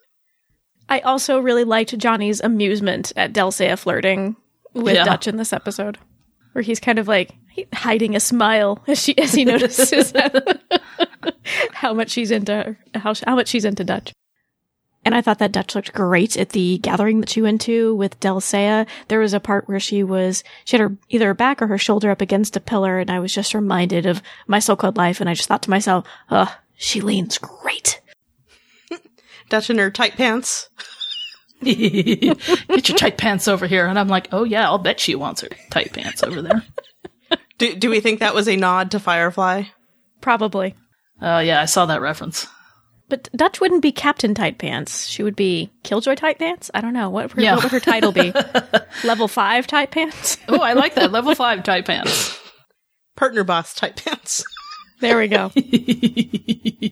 [0.90, 4.36] I also really liked Johnny's amusement at Dulcea flirting
[4.74, 5.04] with Yeah.
[5.06, 5.98] Dutch in this episode,
[6.54, 7.32] where he's kind of like
[7.74, 10.14] hiding a smile as she as he notices
[11.74, 14.12] how much she's into her, how how much she's into Dutch.
[15.06, 18.20] And I thought that Dutch looked great at the gathering that she went to with
[18.20, 18.86] Dulcea.
[19.08, 21.78] There was a part where she was, she had her, either her back or her
[21.78, 25.30] shoulder up against a pillar, and I was just reminded of my so-called life, and
[25.30, 28.02] I just thought to myself, ugh, she leans great.
[29.50, 30.70] Dutch in her tight pants.
[31.64, 33.86] Get your tight pants over here.
[33.86, 36.64] And I'm like, oh yeah, I'll bet she wants her tight pants over there.
[37.58, 39.64] Do do we think that was a nod to Firefly?
[40.22, 40.76] Probably.
[41.22, 42.48] Oh yeah, I saw that reference.
[43.10, 45.08] But Dutch wouldn't be Captain Tight Pants.
[45.08, 46.70] She would be Killjoy Tight Pants.
[46.74, 47.56] I don't know what, her, Yeah.
[47.56, 48.32] what would her title be.
[49.04, 50.38] Level five Tight Pants.
[50.48, 51.12] Oh, I like that.
[51.12, 52.40] Level five tight pants.
[53.16, 54.44] Partner boss tight pants.
[55.00, 55.52] There we go.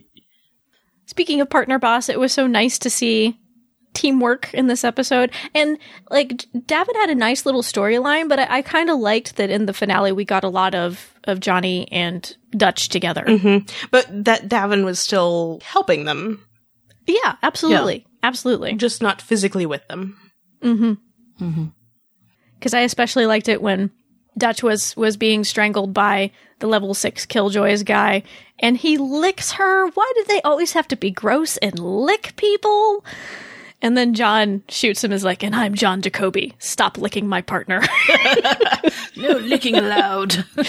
[1.06, 3.36] Speaking of partner boss, it was so nice to see
[3.94, 5.30] teamwork in this episode.
[5.54, 5.78] And
[6.10, 9.66] like Davin had a nice little storyline, but I, I kind of liked that in
[9.66, 13.24] the finale we got a lot of of Johnny and Dutch together.
[13.26, 13.66] Mm-hmm.
[13.90, 16.44] But that Davin was still helping them,
[17.06, 18.74] Yeah, absolutely, absolutely.
[18.74, 20.16] just not physically with them.
[20.62, 21.44] Mm-hmm.
[21.44, 21.64] Mm-hmm.
[22.58, 23.92] because I especially liked it when
[24.36, 28.24] Dutch was was being strangled by the level six Killjoys guy,
[28.58, 29.88] and he licks her.
[29.90, 33.04] Why do they always have to be gross and lick people?
[33.80, 36.54] And then John shoots him as like, and I'm John Jacoby.
[36.58, 37.82] Stop licking my partner.
[39.16, 40.36] No licking allowed.
[40.56, 40.62] oh,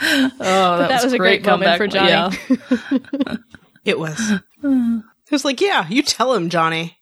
[0.00, 1.78] that, that was a great moment comeback.
[1.78, 2.10] for Johnny.
[2.10, 3.36] Yeah.
[3.84, 4.18] It was.
[4.62, 6.96] it was like, yeah, you tell him, Johnny.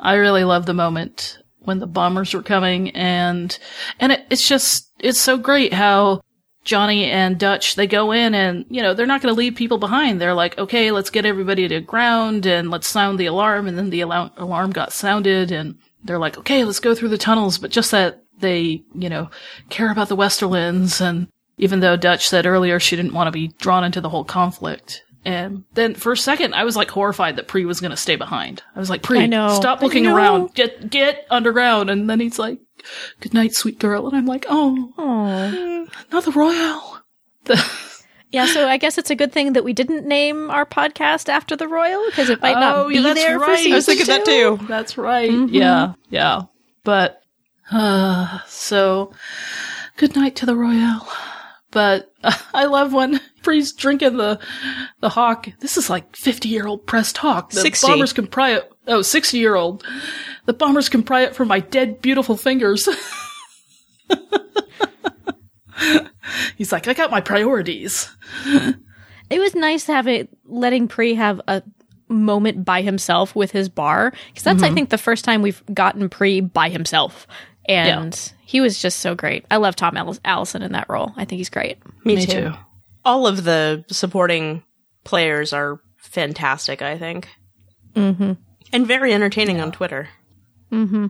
[0.00, 3.56] I really love the moment when the bombers were coming and
[4.00, 6.22] and it, it's just it's so great how
[6.64, 9.78] Johnny and Dutch they go in and you know they're not going to leave people
[9.78, 10.20] behind.
[10.20, 13.66] They're like, okay, let's get everybody to ground and let's sound the alarm.
[13.66, 17.18] And then the alarm alarm got sounded and they're like, okay, let's go through the
[17.18, 17.58] tunnels.
[17.58, 19.30] But just that they you know
[19.70, 23.48] care about the Westerlands and even though Dutch said earlier she didn't want to be
[23.58, 25.02] drawn into the whole conflict.
[25.24, 28.16] And then for a second, I was like horrified that Pree was going to stay
[28.16, 28.62] behind.
[28.74, 30.52] I was like, Pree, stop looking around.
[30.54, 31.90] Get, get underground.
[31.90, 32.58] And then he's like,
[33.20, 34.06] good night, sweet girl.
[34.08, 35.86] And I'm like, oh, Aw.
[36.12, 37.02] not the Royale.
[38.32, 41.54] Yeah, so I guess it's a good thing that we didn't name our podcast after
[41.54, 44.06] the Royal because it might not Oh, be yeah, there for season I was thinking
[44.06, 44.58] that too.
[44.66, 45.30] That's right.
[45.50, 45.92] Yeah.
[46.08, 46.44] Yeah.
[46.82, 47.20] But,
[47.70, 49.12] uh, so
[49.98, 51.06] good night to the royal.
[51.72, 54.40] But uh, I love when Pree's drinking the,
[55.00, 55.48] the hawk.
[55.60, 57.50] This is like 50 year old pressed hawk.
[57.50, 57.86] The 60.
[57.86, 58.71] bombers can pry it.
[58.86, 59.84] Oh, 60 year old.
[60.46, 62.88] The bombers can pry it from my dead, beautiful fingers.
[66.56, 68.08] He's like, I got my priorities.
[69.30, 71.62] It was nice to have it letting Pree have a
[72.08, 76.08] moment by himself with his bar because that's I think the first time we've gotten
[76.08, 77.26] Pree by himself,
[77.66, 79.46] and he was just so great.
[79.50, 81.12] I love Thom Allison in that role.
[81.16, 81.78] I think he's great.
[82.04, 82.32] Me, Me too.
[82.32, 82.52] too.
[83.04, 84.62] All of the supporting
[85.04, 87.28] players are fantastic, I think.
[87.94, 88.32] Mm-hmm.
[88.72, 90.08] And very entertaining on Twitter.
[90.70, 91.06] Mm-hmm.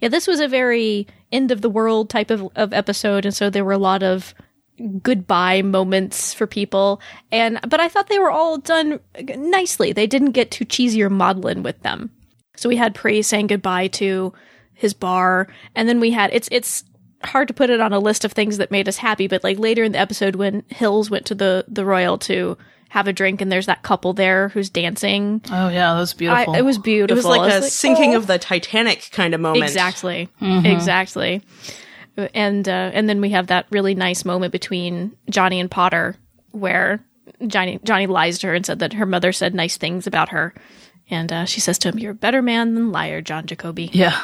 [0.00, 3.50] Yeah, this was a very end of the world type of, of episode, and so
[3.50, 4.34] there were a lot of
[5.02, 7.00] goodbye moments for people.
[7.30, 9.00] And but I thought they were all done
[9.36, 9.92] nicely.
[9.92, 12.10] They didn't get too cheesy or maudlin with them.
[12.56, 14.32] So we had Pree saying goodbye to
[14.74, 16.84] his bar, and then we had it's it's
[17.22, 19.58] hard to put it on a list of things that made us happy, but like
[19.58, 22.56] later in the episode when Hills went to the the Royal to
[22.94, 25.40] have a drink and there's that couple there who's dancing.
[25.50, 26.54] Oh, yeah, that was I, beautiful.
[26.54, 27.12] it was beautiful.
[27.12, 29.64] It was like I a sinking "Oh." of the Titanic kind of moment.
[29.64, 30.28] Exactly.
[30.40, 31.42] Exactly.
[32.16, 36.14] And uh, and then we have that really nice moment between Johnny and Pawter
[36.52, 37.04] where
[37.44, 40.54] Johnny Johnny lies to her and said that her mother said nice things about her.
[41.10, 44.16] And uh, she says to him, "You're a better man than liar, John Jacoby." Yeah.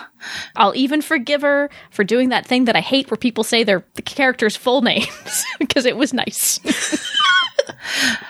[0.55, 3.85] I'll even forgive her for doing that thing that I hate, where people say their
[3.97, 6.61] the character's full names because it was nice.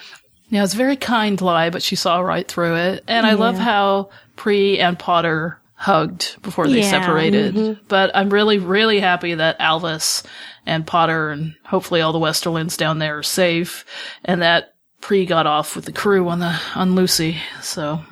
[0.50, 3.04] Yeah, it's a very kind lie, but she saw right through it.
[3.08, 6.90] And I love how Pree and Pawter hugged before they Yeah.
[6.90, 7.54] separated.
[7.54, 7.84] Mm-hmm.
[7.88, 10.24] But I'm really, really happy that Alvis
[10.66, 13.86] and Pawter and hopefully all the Westerlands down there are safe
[14.24, 17.38] and that Pree got off with the crew on the on Lucy.
[17.62, 18.04] So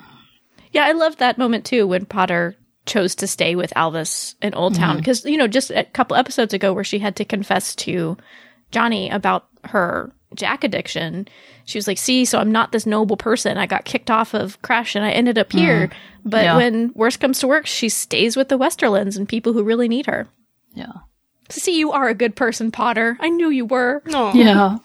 [0.72, 4.74] Yeah, I loved that moment too when Pawter chose to stay with Alvis in Old
[4.74, 4.98] Town mm-hmm.
[5.01, 8.16] because you know just a couple episodes ago where she had to confess to
[8.70, 11.26] Johnny about her Jack addiction.
[11.64, 13.56] She was like, "See, so I'm not this noble person.
[13.58, 15.58] I got kicked off of Crash and I ended up mm-hmm.
[15.58, 15.90] here."
[16.24, 16.56] But Yeah.
[16.56, 20.06] when worst comes to worst, she stays with the Westerlands and people who really need
[20.06, 20.28] her.
[20.74, 20.92] yeah.
[21.50, 23.16] See, you are a good person, Pawter.
[23.20, 24.02] I knew you were.
[24.04, 24.32] No.
[24.34, 24.76] Yeah.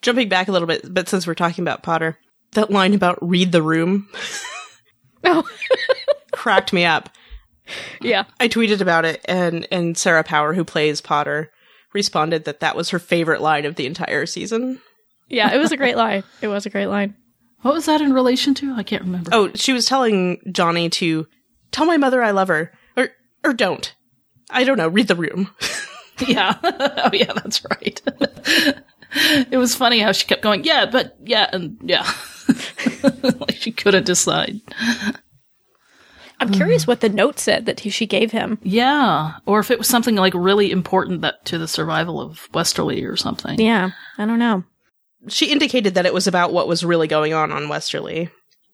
[0.00, 2.16] Jumping back a little bit, but since we're talking about Pawter,
[2.52, 4.08] that line about read the room
[5.24, 5.46] Oh,
[6.32, 7.10] cracked me up.
[8.00, 8.24] yeah.
[8.40, 11.50] I tweeted about it, and and Sarah Power, who plays Pawter,
[11.92, 14.80] responded that that was her favorite line of the entire season.
[15.28, 16.24] Yeah, it was a great line.
[16.40, 17.14] It was a great line.
[17.62, 18.74] What was that in relation to?
[18.74, 19.30] I can't remember.
[19.32, 21.26] Oh, she was telling Johnny to
[21.70, 23.08] tell my mother I love her, or
[23.44, 23.94] or don't.
[24.50, 24.88] I don't know.
[24.88, 25.50] Read the room.
[26.26, 26.56] Yeah.
[26.62, 28.00] oh, yeah, that's right.
[29.50, 32.08] it was funny how she kept going, yeah, but yeah, and yeah.
[33.22, 34.60] like she couldn't decide.
[36.42, 38.58] I'm curious what the note said that he, she gave him.
[38.62, 39.34] Yeah.
[39.46, 43.16] Or if it was something like really important that to the survival of Westerly or
[43.16, 43.60] something.
[43.60, 44.64] Yeah, I don't know.
[45.28, 48.30] She indicated that it was about what was really going on on Westerly.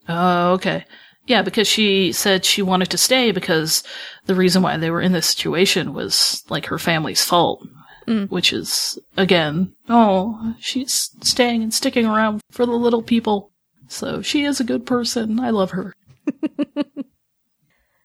[0.09, 0.85] Oh, okay.
[1.27, 3.85] Yeah, because she said she wanted to stay because
[4.25, 7.67] the reason why they were in this situation was like her family's fault.
[8.07, 8.31] Mm.
[8.31, 13.53] Which is, again, oh, she's staying and sticking around for the little people.
[13.87, 15.39] So she is a good person.
[15.39, 15.95] I love her.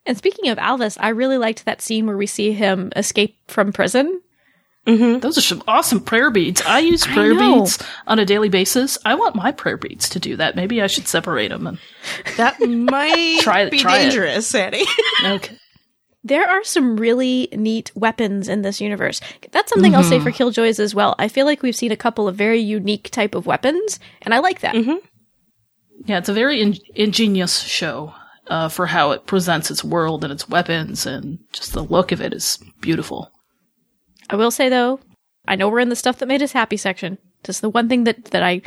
[0.06, 3.72] And speaking of Alvis, I really liked that scene where we see him escape from
[3.72, 4.22] prison.
[4.86, 5.20] Mm-hmm.
[5.20, 6.62] Those are some awesome prayer beads.
[6.62, 7.62] I use prayer know.
[7.62, 8.98] beads on a daily basis.
[9.06, 10.58] I want my prayer beads to do that.
[10.58, 11.68] Maybe I should separate them.
[11.68, 11.80] And,
[12.36, 14.84] That might Try- be try dangerous, Sandy.
[15.26, 15.58] okay.
[16.26, 19.22] There are some really neat weapons in this universe.
[19.52, 20.26] That's something I'll say mm-hmm.
[20.26, 21.16] for Killjoys as well.
[21.20, 24.40] I feel like we've seen a couple of very unique type of weapons, and I
[24.40, 24.74] like that.
[24.74, 25.06] Mm-hmm.
[26.06, 28.14] Yeah, it's a very in- ingenious show
[28.48, 32.22] uh, for how it presents its world and its weapons, and just the look of
[32.22, 33.32] it is beautiful.
[34.30, 35.00] I will say though,
[35.48, 37.18] I know we're in the stuff that made us happy section.
[37.44, 38.62] Just the one thing that that I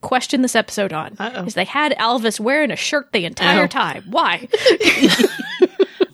[0.00, 1.44] question this episode on Uh-oh.
[1.44, 3.66] is they had Alvis wearing a shirt the entire Oh.
[3.68, 4.04] time.
[4.10, 4.48] Why?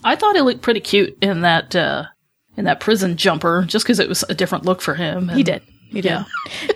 [0.05, 2.05] I thought it looked pretty cute in that uh,
[2.57, 5.29] in that prison jumper, just because it was a different look for him.
[5.29, 5.63] he did.
[5.91, 6.11] He did.
[6.11, 6.25] Yeah,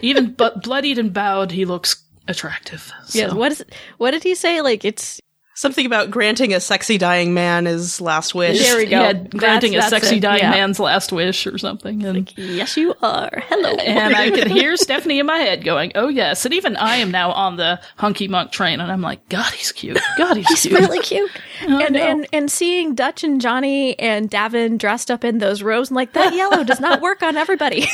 [0.01, 2.93] even but bloodied and bowed, he looks attractive.
[3.07, 3.19] So.
[3.19, 3.33] Yes.
[3.33, 3.65] What is?
[3.99, 4.61] What did he say?
[4.63, 5.21] Like it's
[5.55, 8.59] Something about granting a sexy dying man his last wish.
[8.59, 9.01] There we go.
[9.03, 10.51] Yeah, That's- granting a that's sexy it, dying yeah.
[10.51, 12.03] man's last wish or something.
[12.05, 13.29] And, yes, you are.
[13.49, 13.71] Hello.
[13.75, 17.11] and I could hear Stephanie in my head going, "Oh yes," and even I am
[17.11, 19.99] now on the hunky monk train, and I'm like, "God, he's cute.
[20.17, 21.31] God, he's, He's cute." really cute.
[21.61, 22.01] I oh, and, know.
[22.01, 26.15] and and seeing Dutch and Johnny and Davin dressed up in those robes, I'm like
[26.15, 27.85] that yellow does not work on everybody.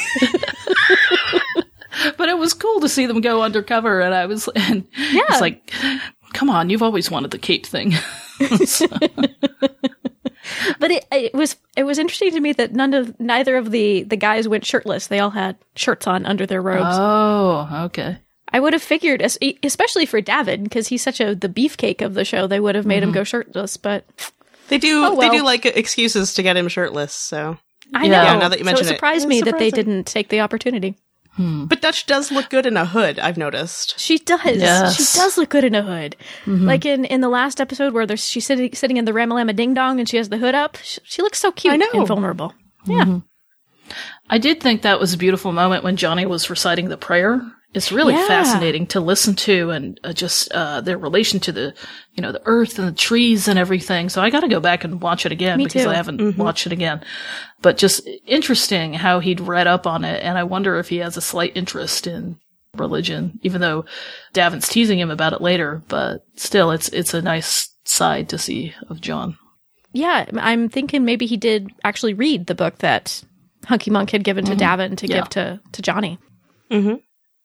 [2.16, 5.22] but it was cool to see them go undercover, and I was, and Yeah.
[5.28, 5.72] it's like,
[6.32, 7.90] come on, you've always wanted the cape thing.
[10.78, 14.04] but it, it was it was interesting to me that none of neither of the
[14.04, 15.06] the guys went shirtless.
[15.06, 16.86] They all had shirts on under their robes.
[16.88, 18.18] oh, okay.
[18.50, 19.22] I would have figured,
[19.62, 22.86] especially for David, because he's such a the beefcake of the show, they would have
[22.86, 23.18] made him mm-hmm.
[23.18, 23.76] go shirtless.
[23.76, 24.04] But
[24.68, 25.04] They do.
[25.04, 27.12] Oh, They do like excuses to get him shirtless.
[27.12, 27.58] So,
[27.94, 28.22] I know.
[28.22, 28.94] Yeah, now that you so mention it it.
[28.94, 30.96] surprised It's me that they didn't take the opportunity.
[31.38, 31.66] Hmm.
[31.66, 33.20] but Dutch does look good in a hood.
[33.20, 33.96] I've noticed.
[33.96, 34.40] She does.
[34.56, 34.96] Yes.
[34.96, 36.16] She does look good in a hood.
[36.46, 36.66] Mm-hmm.
[36.66, 39.72] Like in, in the last episode where there's, she's sitting sitting in the Ramalama Ding
[39.72, 40.78] Dong and she has the hood up.
[40.82, 41.86] She, she looks so cute I know.
[41.94, 42.54] and vulnerable.
[42.86, 43.04] Yeah.
[43.04, 43.18] Mm-hmm.
[44.28, 47.40] I did think that was a beautiful moment when Johnny was reciting the prayer.
[47.78, 48.26] It's really Yeah.
[48.26, 51.74] fascinating to listen to and uh, just uh, their relation to the,
[52.12, 54.10] you know, the earth and the trees and everything.
[54.10, 55.90] So I got to go back and watch it again Me because too.
[55.90, 57.02] I haven't watched it again.
[57.62, 61.16] But just interesting how he'd read up on it, and I wonder if he has
[61.16, 62.36] a slight interest in
[62.76, 63.84] religion, even though
[64.34, 65.82] Davin's teasing him about it later.
[65.88, 69.38] But still, it's it's a nice side to see of John.
[69.92, 70.26] Yeah.
[70.36, 73.24] I'm thinking maybe he did actually read the book that
[73.64, 75.16] Hunky Monk had given to Davin to Yeah.
[75.16, 76.18] give to, to Johnny.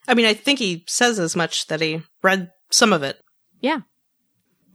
[0.07, 3.19] I mean, I think he says as much that he read some of it.
[3.61, 3.81] Yeah.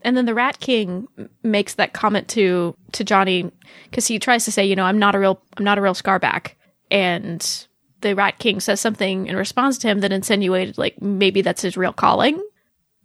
[0.01, 1.07] And then the Rat King
[1.43, 3.51] makes that comment to to Johnny
[3.89, 5.93] because he tries to say, you know, I'm not a real I'm not a real
[5.93, 6.53] Scarback,
[6.89, 7.67] and
[8.01, 11.75] the Rat King says something in response to him that insinuated like maybe that's his
[11.75, 12.41] real calling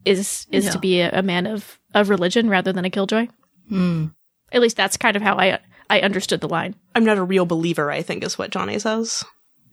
[0.04, 0.70] is is Yeah.
[0.70, 3.26] to be a, a man of of religion rather than a killjoy.
[3.68, 4.06] Hmm.
[4.52, 5.58] At least that's kind of how I
[5.90, 6.76] I understood the line.
[6.94, 9.24] I'm not a real believer, I think is what Johnny says.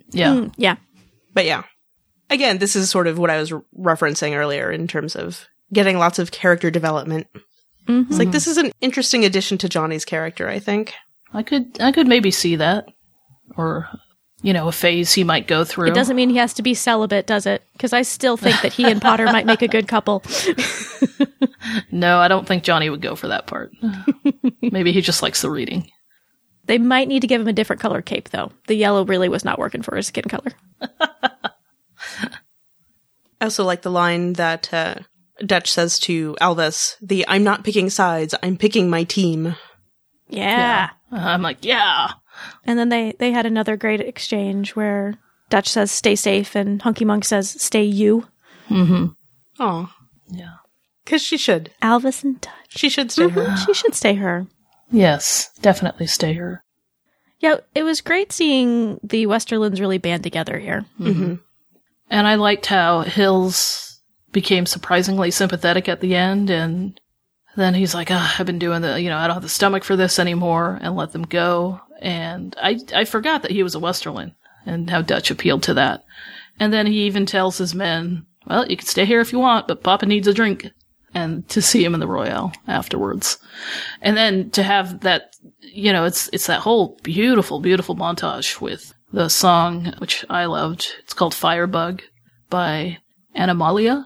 [0.10, 0.32] Yeah.
[0.34, 0.78] Mm, yeah.
[1.34, 1.64] But yeah.
[2.32, 5.97] Again, this is sort of what I was re- referencing earlier in terms of getting
[5.99, 7.27] lots of character development.
[7.88, 8.07] Mhm.
[8.09, 10.93] It's like this is an interesting addition to Johnny's character, I think.
[11.34, 12.88] I could I could maybe see that.
[13.57, 13.88] Or
[14.43, 15.88] you know, a phase he might go through.
[15.89, 17.61] It doesn't mean he has to be celibate, does it?
[17.73, 20.23] Because I still think that he and Pawter might make a good couple.
[21.91, 23.71] No, I don't think Johnny would go for that part.
[24.61, 25.89] maybe he just likes the reading.
[26.65, 28.51] They might need to give him a different color cape, though.
[28.67, 30.51] The yellow really was not working for his skin color.
[33.42, 34.96] I also like the line that uh,
[35.46, 39.56] Dutch says to Alvis, the I'm not picking sides, I'm picking my team.
[40.30, 40.92] Yeah.
[41.12, 42.12] I'm like, yeah.
[42.66, 45.16] And then they they had another great exchange where
[45.50, 48.28] Dutch says "stay safe" and Hunky Monk says "stay you."
[48.70, 49.08] Mm-hmm.
[49.60, 49.89] Oh,
[50.30, 50.56] Yeah.
[51.04, 51.72] because she should.
[51.82, 52.54] Alvis and Dutch.
[52.70, 53.58] She should stay her.
[53.58, 54.48] She should stay her.
[54.89, 56.64] Yes, definitely stay her.
[57.39, 60.86] Yeah, it was great seeing the Westerlands really band together here.
[60.98, 61.36] hmm
[62.12, 64.01] And I liked how Hills
[64.34, 66.99] became surprisingly sympathetic at the end, and
[67.55, 69.86] then he's like, oh, "I've been doing the, you know, I don't have the stomach
[69.86, 71.80] for this anymore," and let them go.
[72.01, 74.36] And I, I forgot that he was a Westerland,
[74.66, 76.03] and how Dutch appealed to that.
[76.59, 79.70] And then he even tells his men, "Well, you can stay here if you want,
[79.70, 80.70] but Papa needs a drink."
[81.14, 83.38] And to see him in the Royale afterwards,
[84.01, 88.93] and then to have that, you know, it's it's that whole beautiful, beautiful montage with
[89.12, 90.88] the song which I loved.
[90.99, 92.01] It's called Firebug
[92.49, 92.99] by
[93.36, 94.05] Animalia.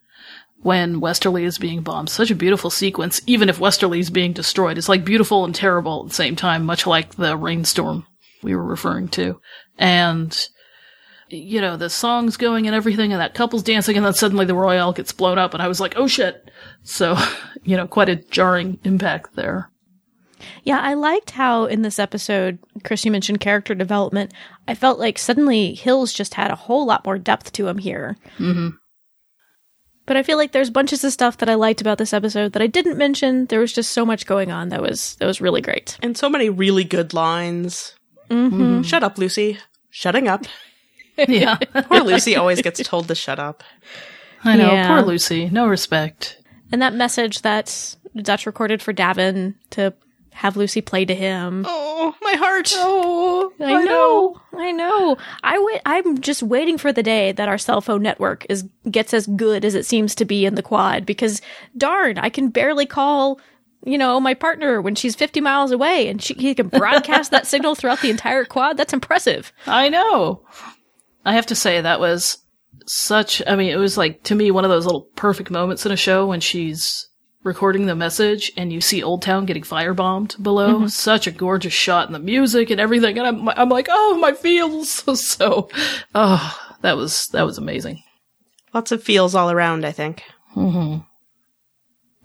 [0.62, 3.22] When Westerly is being bombed, such a beautiful sequence.
[3.28, 6.66] Even if Westerly is being destroyed, it's like beautiful and terrible at the same time,
[6.66, 8.08] much like the rainstorm
[8.42, 9.40] we were referring to.
[9.78, 10.36] And
[11.30, 14.56] you know, the song's going and everything, and that couple's dancing, and then suddenly the
[14.56, 16.50] Royale gets blown up, and I was like, oh shit.
[16.84, 17.18] So,
[17.64, 19.70] you know, quite a jarring impact there.
[20.66, 24.34] Yeah, I liked how in this episode, Chris, you mentioned character development.
[24.68, 28.18] I felt like suddenly Hills just had a whole lot more depth to him here.
[28.38, 28.70] hmm
[30.08, 32.64] But I feel like there's bunches of stuff that I liked about this episode that
[32.64, 33.46] I didn't mention.
[33.46, 35.98] There was just so much going on that was that was really great.
[36.02, 37.94] And so many really good lines.
[38.32, 38.82] Mm-hmm.
[38.82, 39.60] Shut up, Lucy.
[39.92, 40.46] Shutting up.
[41.30, 41.56] Yeah.
[41.74, 43.64] Poor Lucy always gets told to shut up.
[44.44, 44.70] I know.
[44.74, 44.88] Yeah.
[44.90, 45.50] Poor Lucy.
[45.50, 46.42] No respect.
[46.74, 49.94] And that message that Dutch recorded for Davin to
[50.36, 51.64] have Lucy play to him.
[51.66, 52.72] Oh, my heart.
[52.76, 55.18] Oh, I, know, I know.
[55.44, 55.82] I wait.
[55.86, 59.64] I'm just waiting for the day that our cell phone network is gets as good
[59.64, 61.06] as it seems to be in the quad.
[61.06, 61.42] Because
[61.78, 63.40] darn, I can barely call,
[63.86, 67.48] you know, my partner when she's 50 miles away, and she he can broadcast that
[67.48, 68.76] signal throughout the entire quad.
[68.76, 69.54] That's impressive.
[69.66, 70.46] I know.
[71.24, 72.40] I have to say that was
[72.88, 75.94] such I mean, it was like to me one of those little perfect moments in
[75.94, 77.08] a show when she's
[77.46, 80.88] recording the message and you see Old Town getting firebombed below.
[80.88, 84.34] Such a gorgeous shot and the music and everything and I'm I'm like, "Oh, my
[84.34, 85.70] feels." So,
[86.14, 88.04] oh, that was that was amazing.
[88.74, 90.24] Lots of feels all around, I think.
[90.56, 91.06] Mhm.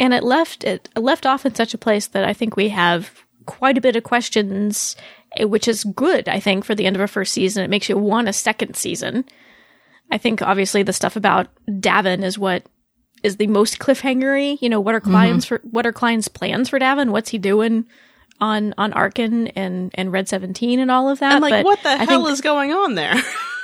[0.00, 3.10] and it left it left off in such a place that I think we have
[3.46, 4.96] quite a bit of questions,
[5.36, 6.28] eh, which is good.
[6.28, 8.74] I think for the end of a first season, it makes you want a second
[8.76, 9.24] season.
[10.10, 12.64] I think obviously the stuff about Davin is what
[13.22, 14.58] is the most cliffhangery.
[14.60, 15.14] You know, what are mm-hmm.
[15.14, 17.10] Khlyen's for what are Khlyen's plans for Davin?
[17.10, 17.86] What's he doing
[18.40, 21.32] on on Arkyn and and Red Seventeen and all of that?
[21.32, 23.14] And like, But what the I hell think- is going on there?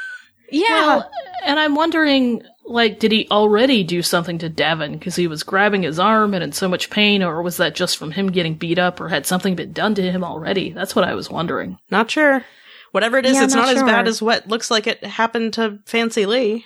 [0.51, 0.69] yeah?
[0.69, 1.11] Well,
[1.45, 5.85] and I'm wondering, like, did he already do something to Davin because he was grabbing
[5.85, 8.79] his arm and in so much pain, or was that just from him getting beat
[8.79, 10.71] up, or had something been done to him already?
[10.71, 11.79] That's what I was wondering.
[11.91, 12.45] not sure.
[12.93, 15.55] Whatever it is, Yeah, it's not not, as bad as what looks like it happened
[15.55, 16.65] to Fancy Lee.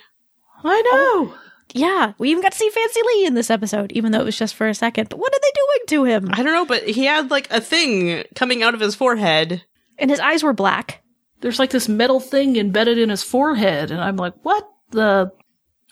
[0.63, 1.33] I know.
[1.73, 4.37] Yeah, we even got to see Fancy Lee in this episode, even though it was
[4.37, 5.09] just for a second.
[5.09, 6.29] But what are they doing to him?
[6.33, 9.63] I don't know, but he had like a thing coming out of his forehead.
[9.97, 11.01] And his eyes were black.
[11.41, 15.31] There's like this metal thing embedded in his forehead, and I'm like, what the?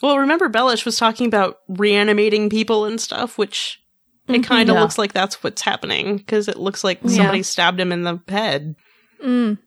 [0.02, 3.80] Well, remember Bellus was talking about reanimating people and stuff, which
[4.28, 4.82] it kind of Yeah.
[4.82, 7.16] looks like that's what's happening because it looks like Yeah.
[7.16, 8.76] somebody stabbed him in the head.
[9.24, 9.58] Mm.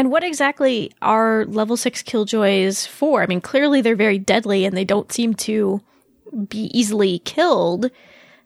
[0.00, 3.22] And what exactly are level six killjoys for?
[3.22, 5.82] I mean, clearly they're very deadly and they don't seem to
[6.48, 7.90] be easily killed.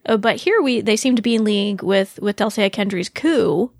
[0.04, 3.08] Uh, but here we they seem to be in league with with Delle Seyah Kendry's
[3.08, 3.70] coup,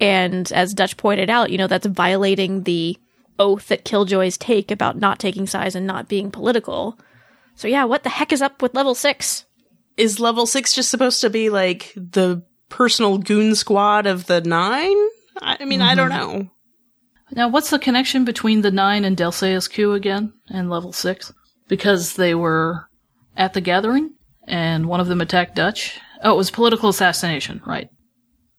[0.00, 2.98] and as Dutch pointed out, you know that's violating the
[3.38, 6.98] oath that killjoys take about not taking sides and not being political.
[7.54, 9.44] So yeah, what the heck is up with level six?
[9.96, 14.96] Is level six just supposed to be like the personal goon squad of the nine?
[15.40, 16.50] I I mean, I don't know.
[17.34, 21.32] Now, what's the connection between the nine and Delle Seyah's Q again and level six?
[21.68, 22.86] Because they were
[23.36, 24.10] at the gathering
[24.46, 25.98] and one of them attacked Dutch.
[26.22, 27.88] Oh, it was political assassination, right?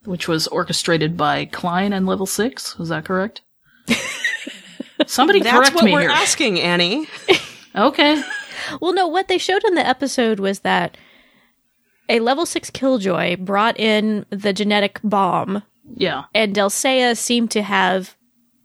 [0.06, 2.78] Which was orchestrated by Khlyen and level six.
[2.78, 3.42] Was that correct?
[5.08, 6.10] Somebody That's correct what we're here.
[6.10, 7.08] asking, Annie.
[7.76, 8.22] okay.
[8.82, 10.98] Well, no, what they showed in the episode was that
[12.10, 15.64] a level six killjoy brought in the genetic bomb,
[15.96, 16.24] Yeah.
[16.34, 18.16] and Delsea seemed to have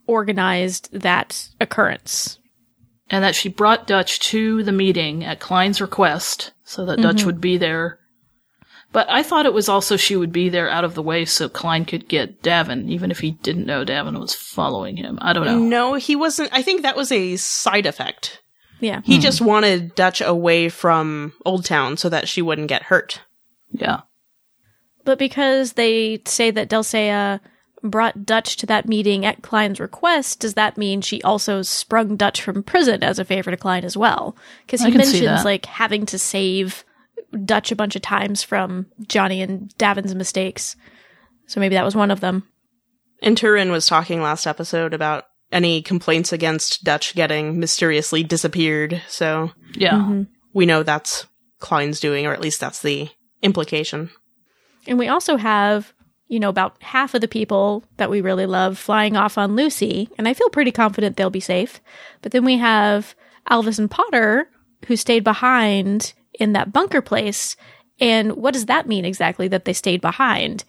[0.09, 2.39] organized that occurrence.
[3.11, 7.25] and that she brought Dutch to the meeting at Khlyen's request so that Dutch mm-hmm.
[7.25, 7.97] would be there.
[8.91, 11.49] But I thought it was also she would be there out of the way so
[11.49, 15.19] Khlyen could get Davin, even if he didn't know Davin was following him.
[15.21, 15.59] I don't know.
[15.59, 16.49] No, he wasn't.
[16.51, 18.41] I think that was a side effect.
[18.79, 19.01] Yeah.
[19.03, 19.21] He hmm.
[19.21, 23.21] just wanted Dutch away from Old Town so that she wouldn't get hurt.
[23.71, 24.01] Yeah.
[25.03, 27.39] But because they say that Delle Seyah
[27.83, 32.41] brought Dutch to that meeting at Khlyen's request, does that mean she also sprung Dutch
[32.41, 34.35] from prison as a favor to Khlyen as well?
[34.65, 36.83] Because he mentions like having to save
[37.45, 40.75] Dutch a bunch of times from Johnny and Davin's mistakes.
[41.47, 42.47] So maybe that was one of them.
[43.21, 49.01] And Turin was talking last episode about any complaints against Dutch getting mysteriously disappeared.
[49.07, 49.93] So Yeah.
[49.93, 50.23] Mm-hmm.
[50.53, 51.25] we know that's
[51.61, 53.09] Khlyen's doing, or at least that's the
[53.41, 54.11] implication.
[54.87, 55.93] And we also have,
[56.29, 60.09] you know, about half of the people that we really love flying off on Lucy,
[60.17, 61.81] and I feel pretty confident they'll be safe.
[62.21, 63.15] But then we have
[63.49, 64.49] Alvis and Pawter
[64.87, 67.55] who stayed behind in that bunker place.
[67.99, 70.63] And what does that mean exactly that they stayed behind?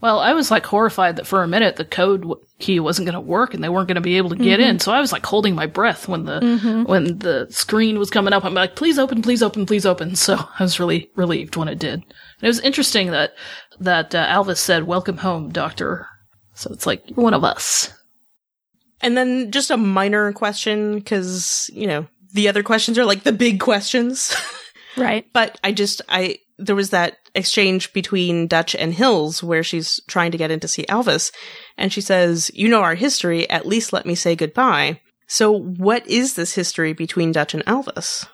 [0.00, 2.26] Well, I was like horrified that for a minute the code
[2.58, 4.76] key wasn't going to work and they weren't going to be able to get in.
[4.76, 4.78] Mm-hmm.
[4.78, 6.82] So I was like holding my breath when the mm-hmm.
[6.82, 8.44] when the screen was coming up.
[8.44, 10.16] I'm like, please open, please open, please open.
[10.16, 11.94] So I was really relieved when it did.
[11.94, 12.04] And
[12.42, 13.34] it was interesting that
[13.82, 16.08] that uh, Alvis said, "Welcome home, Doctor."
[16.54, 17.92] So it's like you're one of us.
[19.02, 23.32] And then just a minor question, because, you know, the other questions are like the
[23.32, 24.34] big questions.
[24.94, 25.26] Right.
[25.32, 30.32] but I just, I, there was that exchange between Dutch and Hills where she's trying
[30.32, 31.32] to get in to see Alvis.
[31.78, 35.00] And she says, You know our history, at least let me say goodbye.
[35.28, 38.26] So, what is this history between Dutch and Alvis?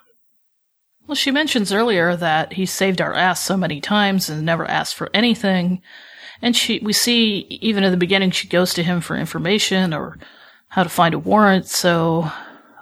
[1.09, 4.95] Well, she mentions earlier that he saved our ass so many times and never asked
[4.95, 5.81] for anything.
[6.43, 10.19] And she, we see even in the beginning, she goes to him for information or
[10.69, 11.67] how to find a warrant.
[11.67, 12.31] So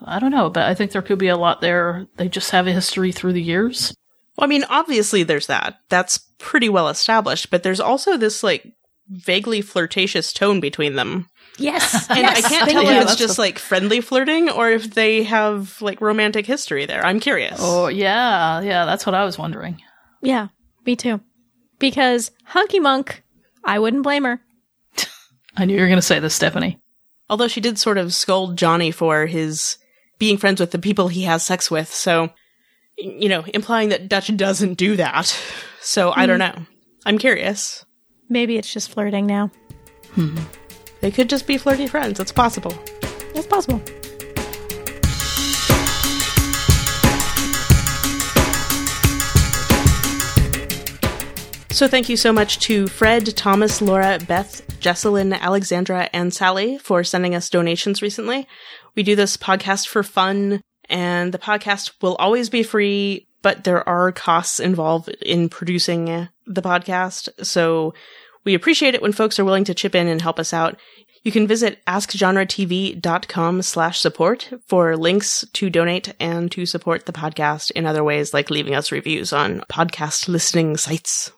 [0.04, 2.08] I don't know, but I think there could be a lot there.
[2.16, 3.94] They just have a history through the years.
[4.36, 5.76] Well, I mean, obviously there's that.
[5.88, 8.66] That's pretty well established, but there's also this like
[9.08, 11.28] vaguely flirtatious tone between them.
[11.58, 12.08] Yes.
[12.10, 13.00] And yes, I can't thank tell you.
[13.00, 17.04] if it's just like friendly flirting or if they have like romantic history there.
[17.04, 17.58] I'm curious.
[17.60, 18.60] Oh, yeah.
[18.60, 18.84] Yeah.
[18.84, 19.82] That's what I was wondering.
[20.22, 20.48] Yeah,
[20.84, 21.20] me too.
[21.78, 23.22] Because Hunky Monk,
[23.64, 24.40] I wouldn't blame her.
[25.56, 26.80] I knew you were going to say this, Stephanie.
[27.28, 29.78] Although she did sort of scold Johnny for his
[30.18, 32.30] being friends with the people he has sex with, so
[32.96, 35.38] you know, implying that Dutch doesn't do that.
[35.80, 36.58] So I don't hmm.
[36.58, 36.66] know.
[37.04, 37.84] I'm curious.
[38.28, 39.50] Maybe it's just flirting now.
[40.12, 40.36] Hmm.
[41.00, 42.20] They could just be flirty friends.
[42.20, 42.72] It's possible.
[43.34, 43.80] It's possible.
[51.70, 57.04] So thank you so much to Fred, Thomas, Laura, Beth, Jesselyn, Alexandra, and Sally for
[57.04, 58.48] sending us donations recently.
[58.94, 63.86] We do this podcast for fun, and the podcast will always be free, but there
[63.86, 67.28] are costs involved in producing the podcast.
[67.44, 67.92] So
[68.46, 70.78] we appreciate it when folks are willing to chip in and help us out.
[71.22, 77.72] You can visit askgenretv.com slash support for links to donate and to support the podcast
[77.72, 81.32] in other ways, like leaving us reviews on podcast listening sites.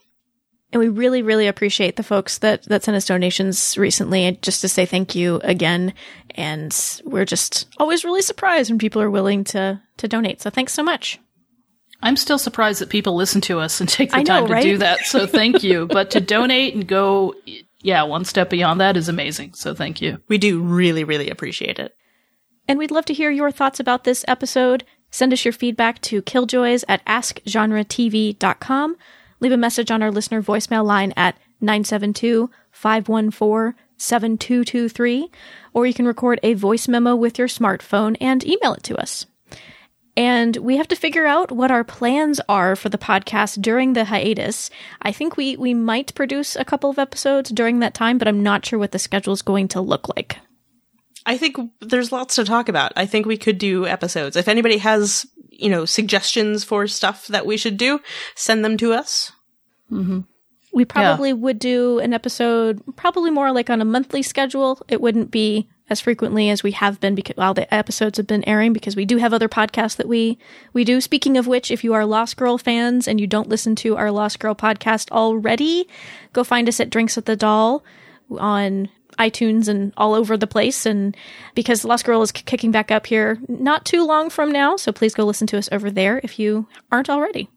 [0.70, 4.60] And we really, really appreciate the folks that, that sent us donations recently, and just
[4.60, 5.94] to say thank you again.
[6.34, 10.42] And we're just always really surprised when people are willing to, to donate.
[10.42, 11.18] So thanks so much.
[12.00, 14.62] I'm still surprised that people listen to us and take the know, time to right?
[14.62, 15.00] do that.
[15.00, 15.86] So thank you.
[15.90, 17.34] but to donate and go,
[17.80, 19.54] yeah, one step beyond that is amazing.
[19.54, 20.18] So thank you.
[20.28, 21.94] We do really, really appreciate it.
[22.66, 24.84] And we'd love to hear your thoughts about this episode.
[25.10, 28.96] Send us your feedback to killjoys at askgenretv.com.
[29.40, 35.30] Leave a message on our listener voicemail line at 972 514 7223,
[35.72, 39.26] or you can record a voice memo with your smartphone and email it to us.
[40.18, 44.04] And we have to figure out what our plans are for the podcast during the
[44.04, 44.68] hiatus.
[45.00, 48.42] I think we, we might produce a couple of episodes during that time, but I'm
[48.42, 50.38] not sure what the schedule is going to look like.
[51.24, 52.92] I think there's lots to talk about.
[52.96, 54.34] I think we could do episodes.
[54.34, 58.00] If anybody has, you know, suggestions for stuff that we should do,
[58.34, 59.30] send them to us.
[59.88, 60.22] Mm-hmm.
[60.72, 64.82] We probably would do an episode, probably more like on a monthly schedule.
[64.88, 68.46] It wouldn't be as frequently as we have been because while the episodes have been
[68.48, 70.38] airing because we do have other podcasts that we
[70.72, 71.00] we do.
[71.00, 74.10] Speaking of which, if you are Lost Girl fans and you don't listen to our
[74.10, 75.88] Lost Girl podcast already,
[76.32, 77.84] go find us at Drinks at the Doll
[78.38, 80.86] on iTunes and all over the place.
[80.86, 81.16] And
[81.54, 85.14] because Lost Girl is kicking back up here not too long from now, so please
[85.14, 87.50] go listen to us over there if you aren't already.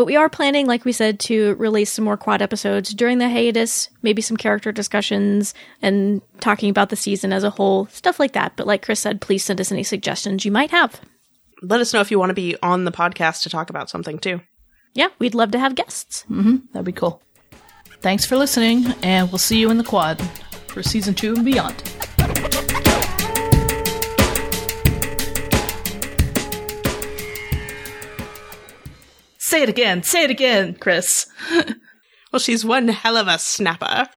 [0.00, 3.28] But we are planning, like we said, to release some more quad episodes during the
[3.28, 8.32] hiatus, maybe some character discussions and talking about the season as a whole, stuff like
[8.32, 8.54] that.
[8.56, 11.02] But like Chris said, please send us any suggestions you might have.
[11.60, 14.18] Let us know if you want to be on the podcast to talk about something
[14.18, 14.40] too.
[14.94, 16.24] Yeah, we'd love to have guests.
[16.30, 16.56] Mm-hmm.
[16.72, 17.20] That'd be cool.
[18.00, 20.18] Thanks for listening, and we'll see you in the quad
[20.68, 21.76] for season two and beyond.
[29.50, 30.04] Say it again.
[30.04, 31.26] Say it again, Chris.
[32.32, 34.06] Well, she's one hell of a snapper.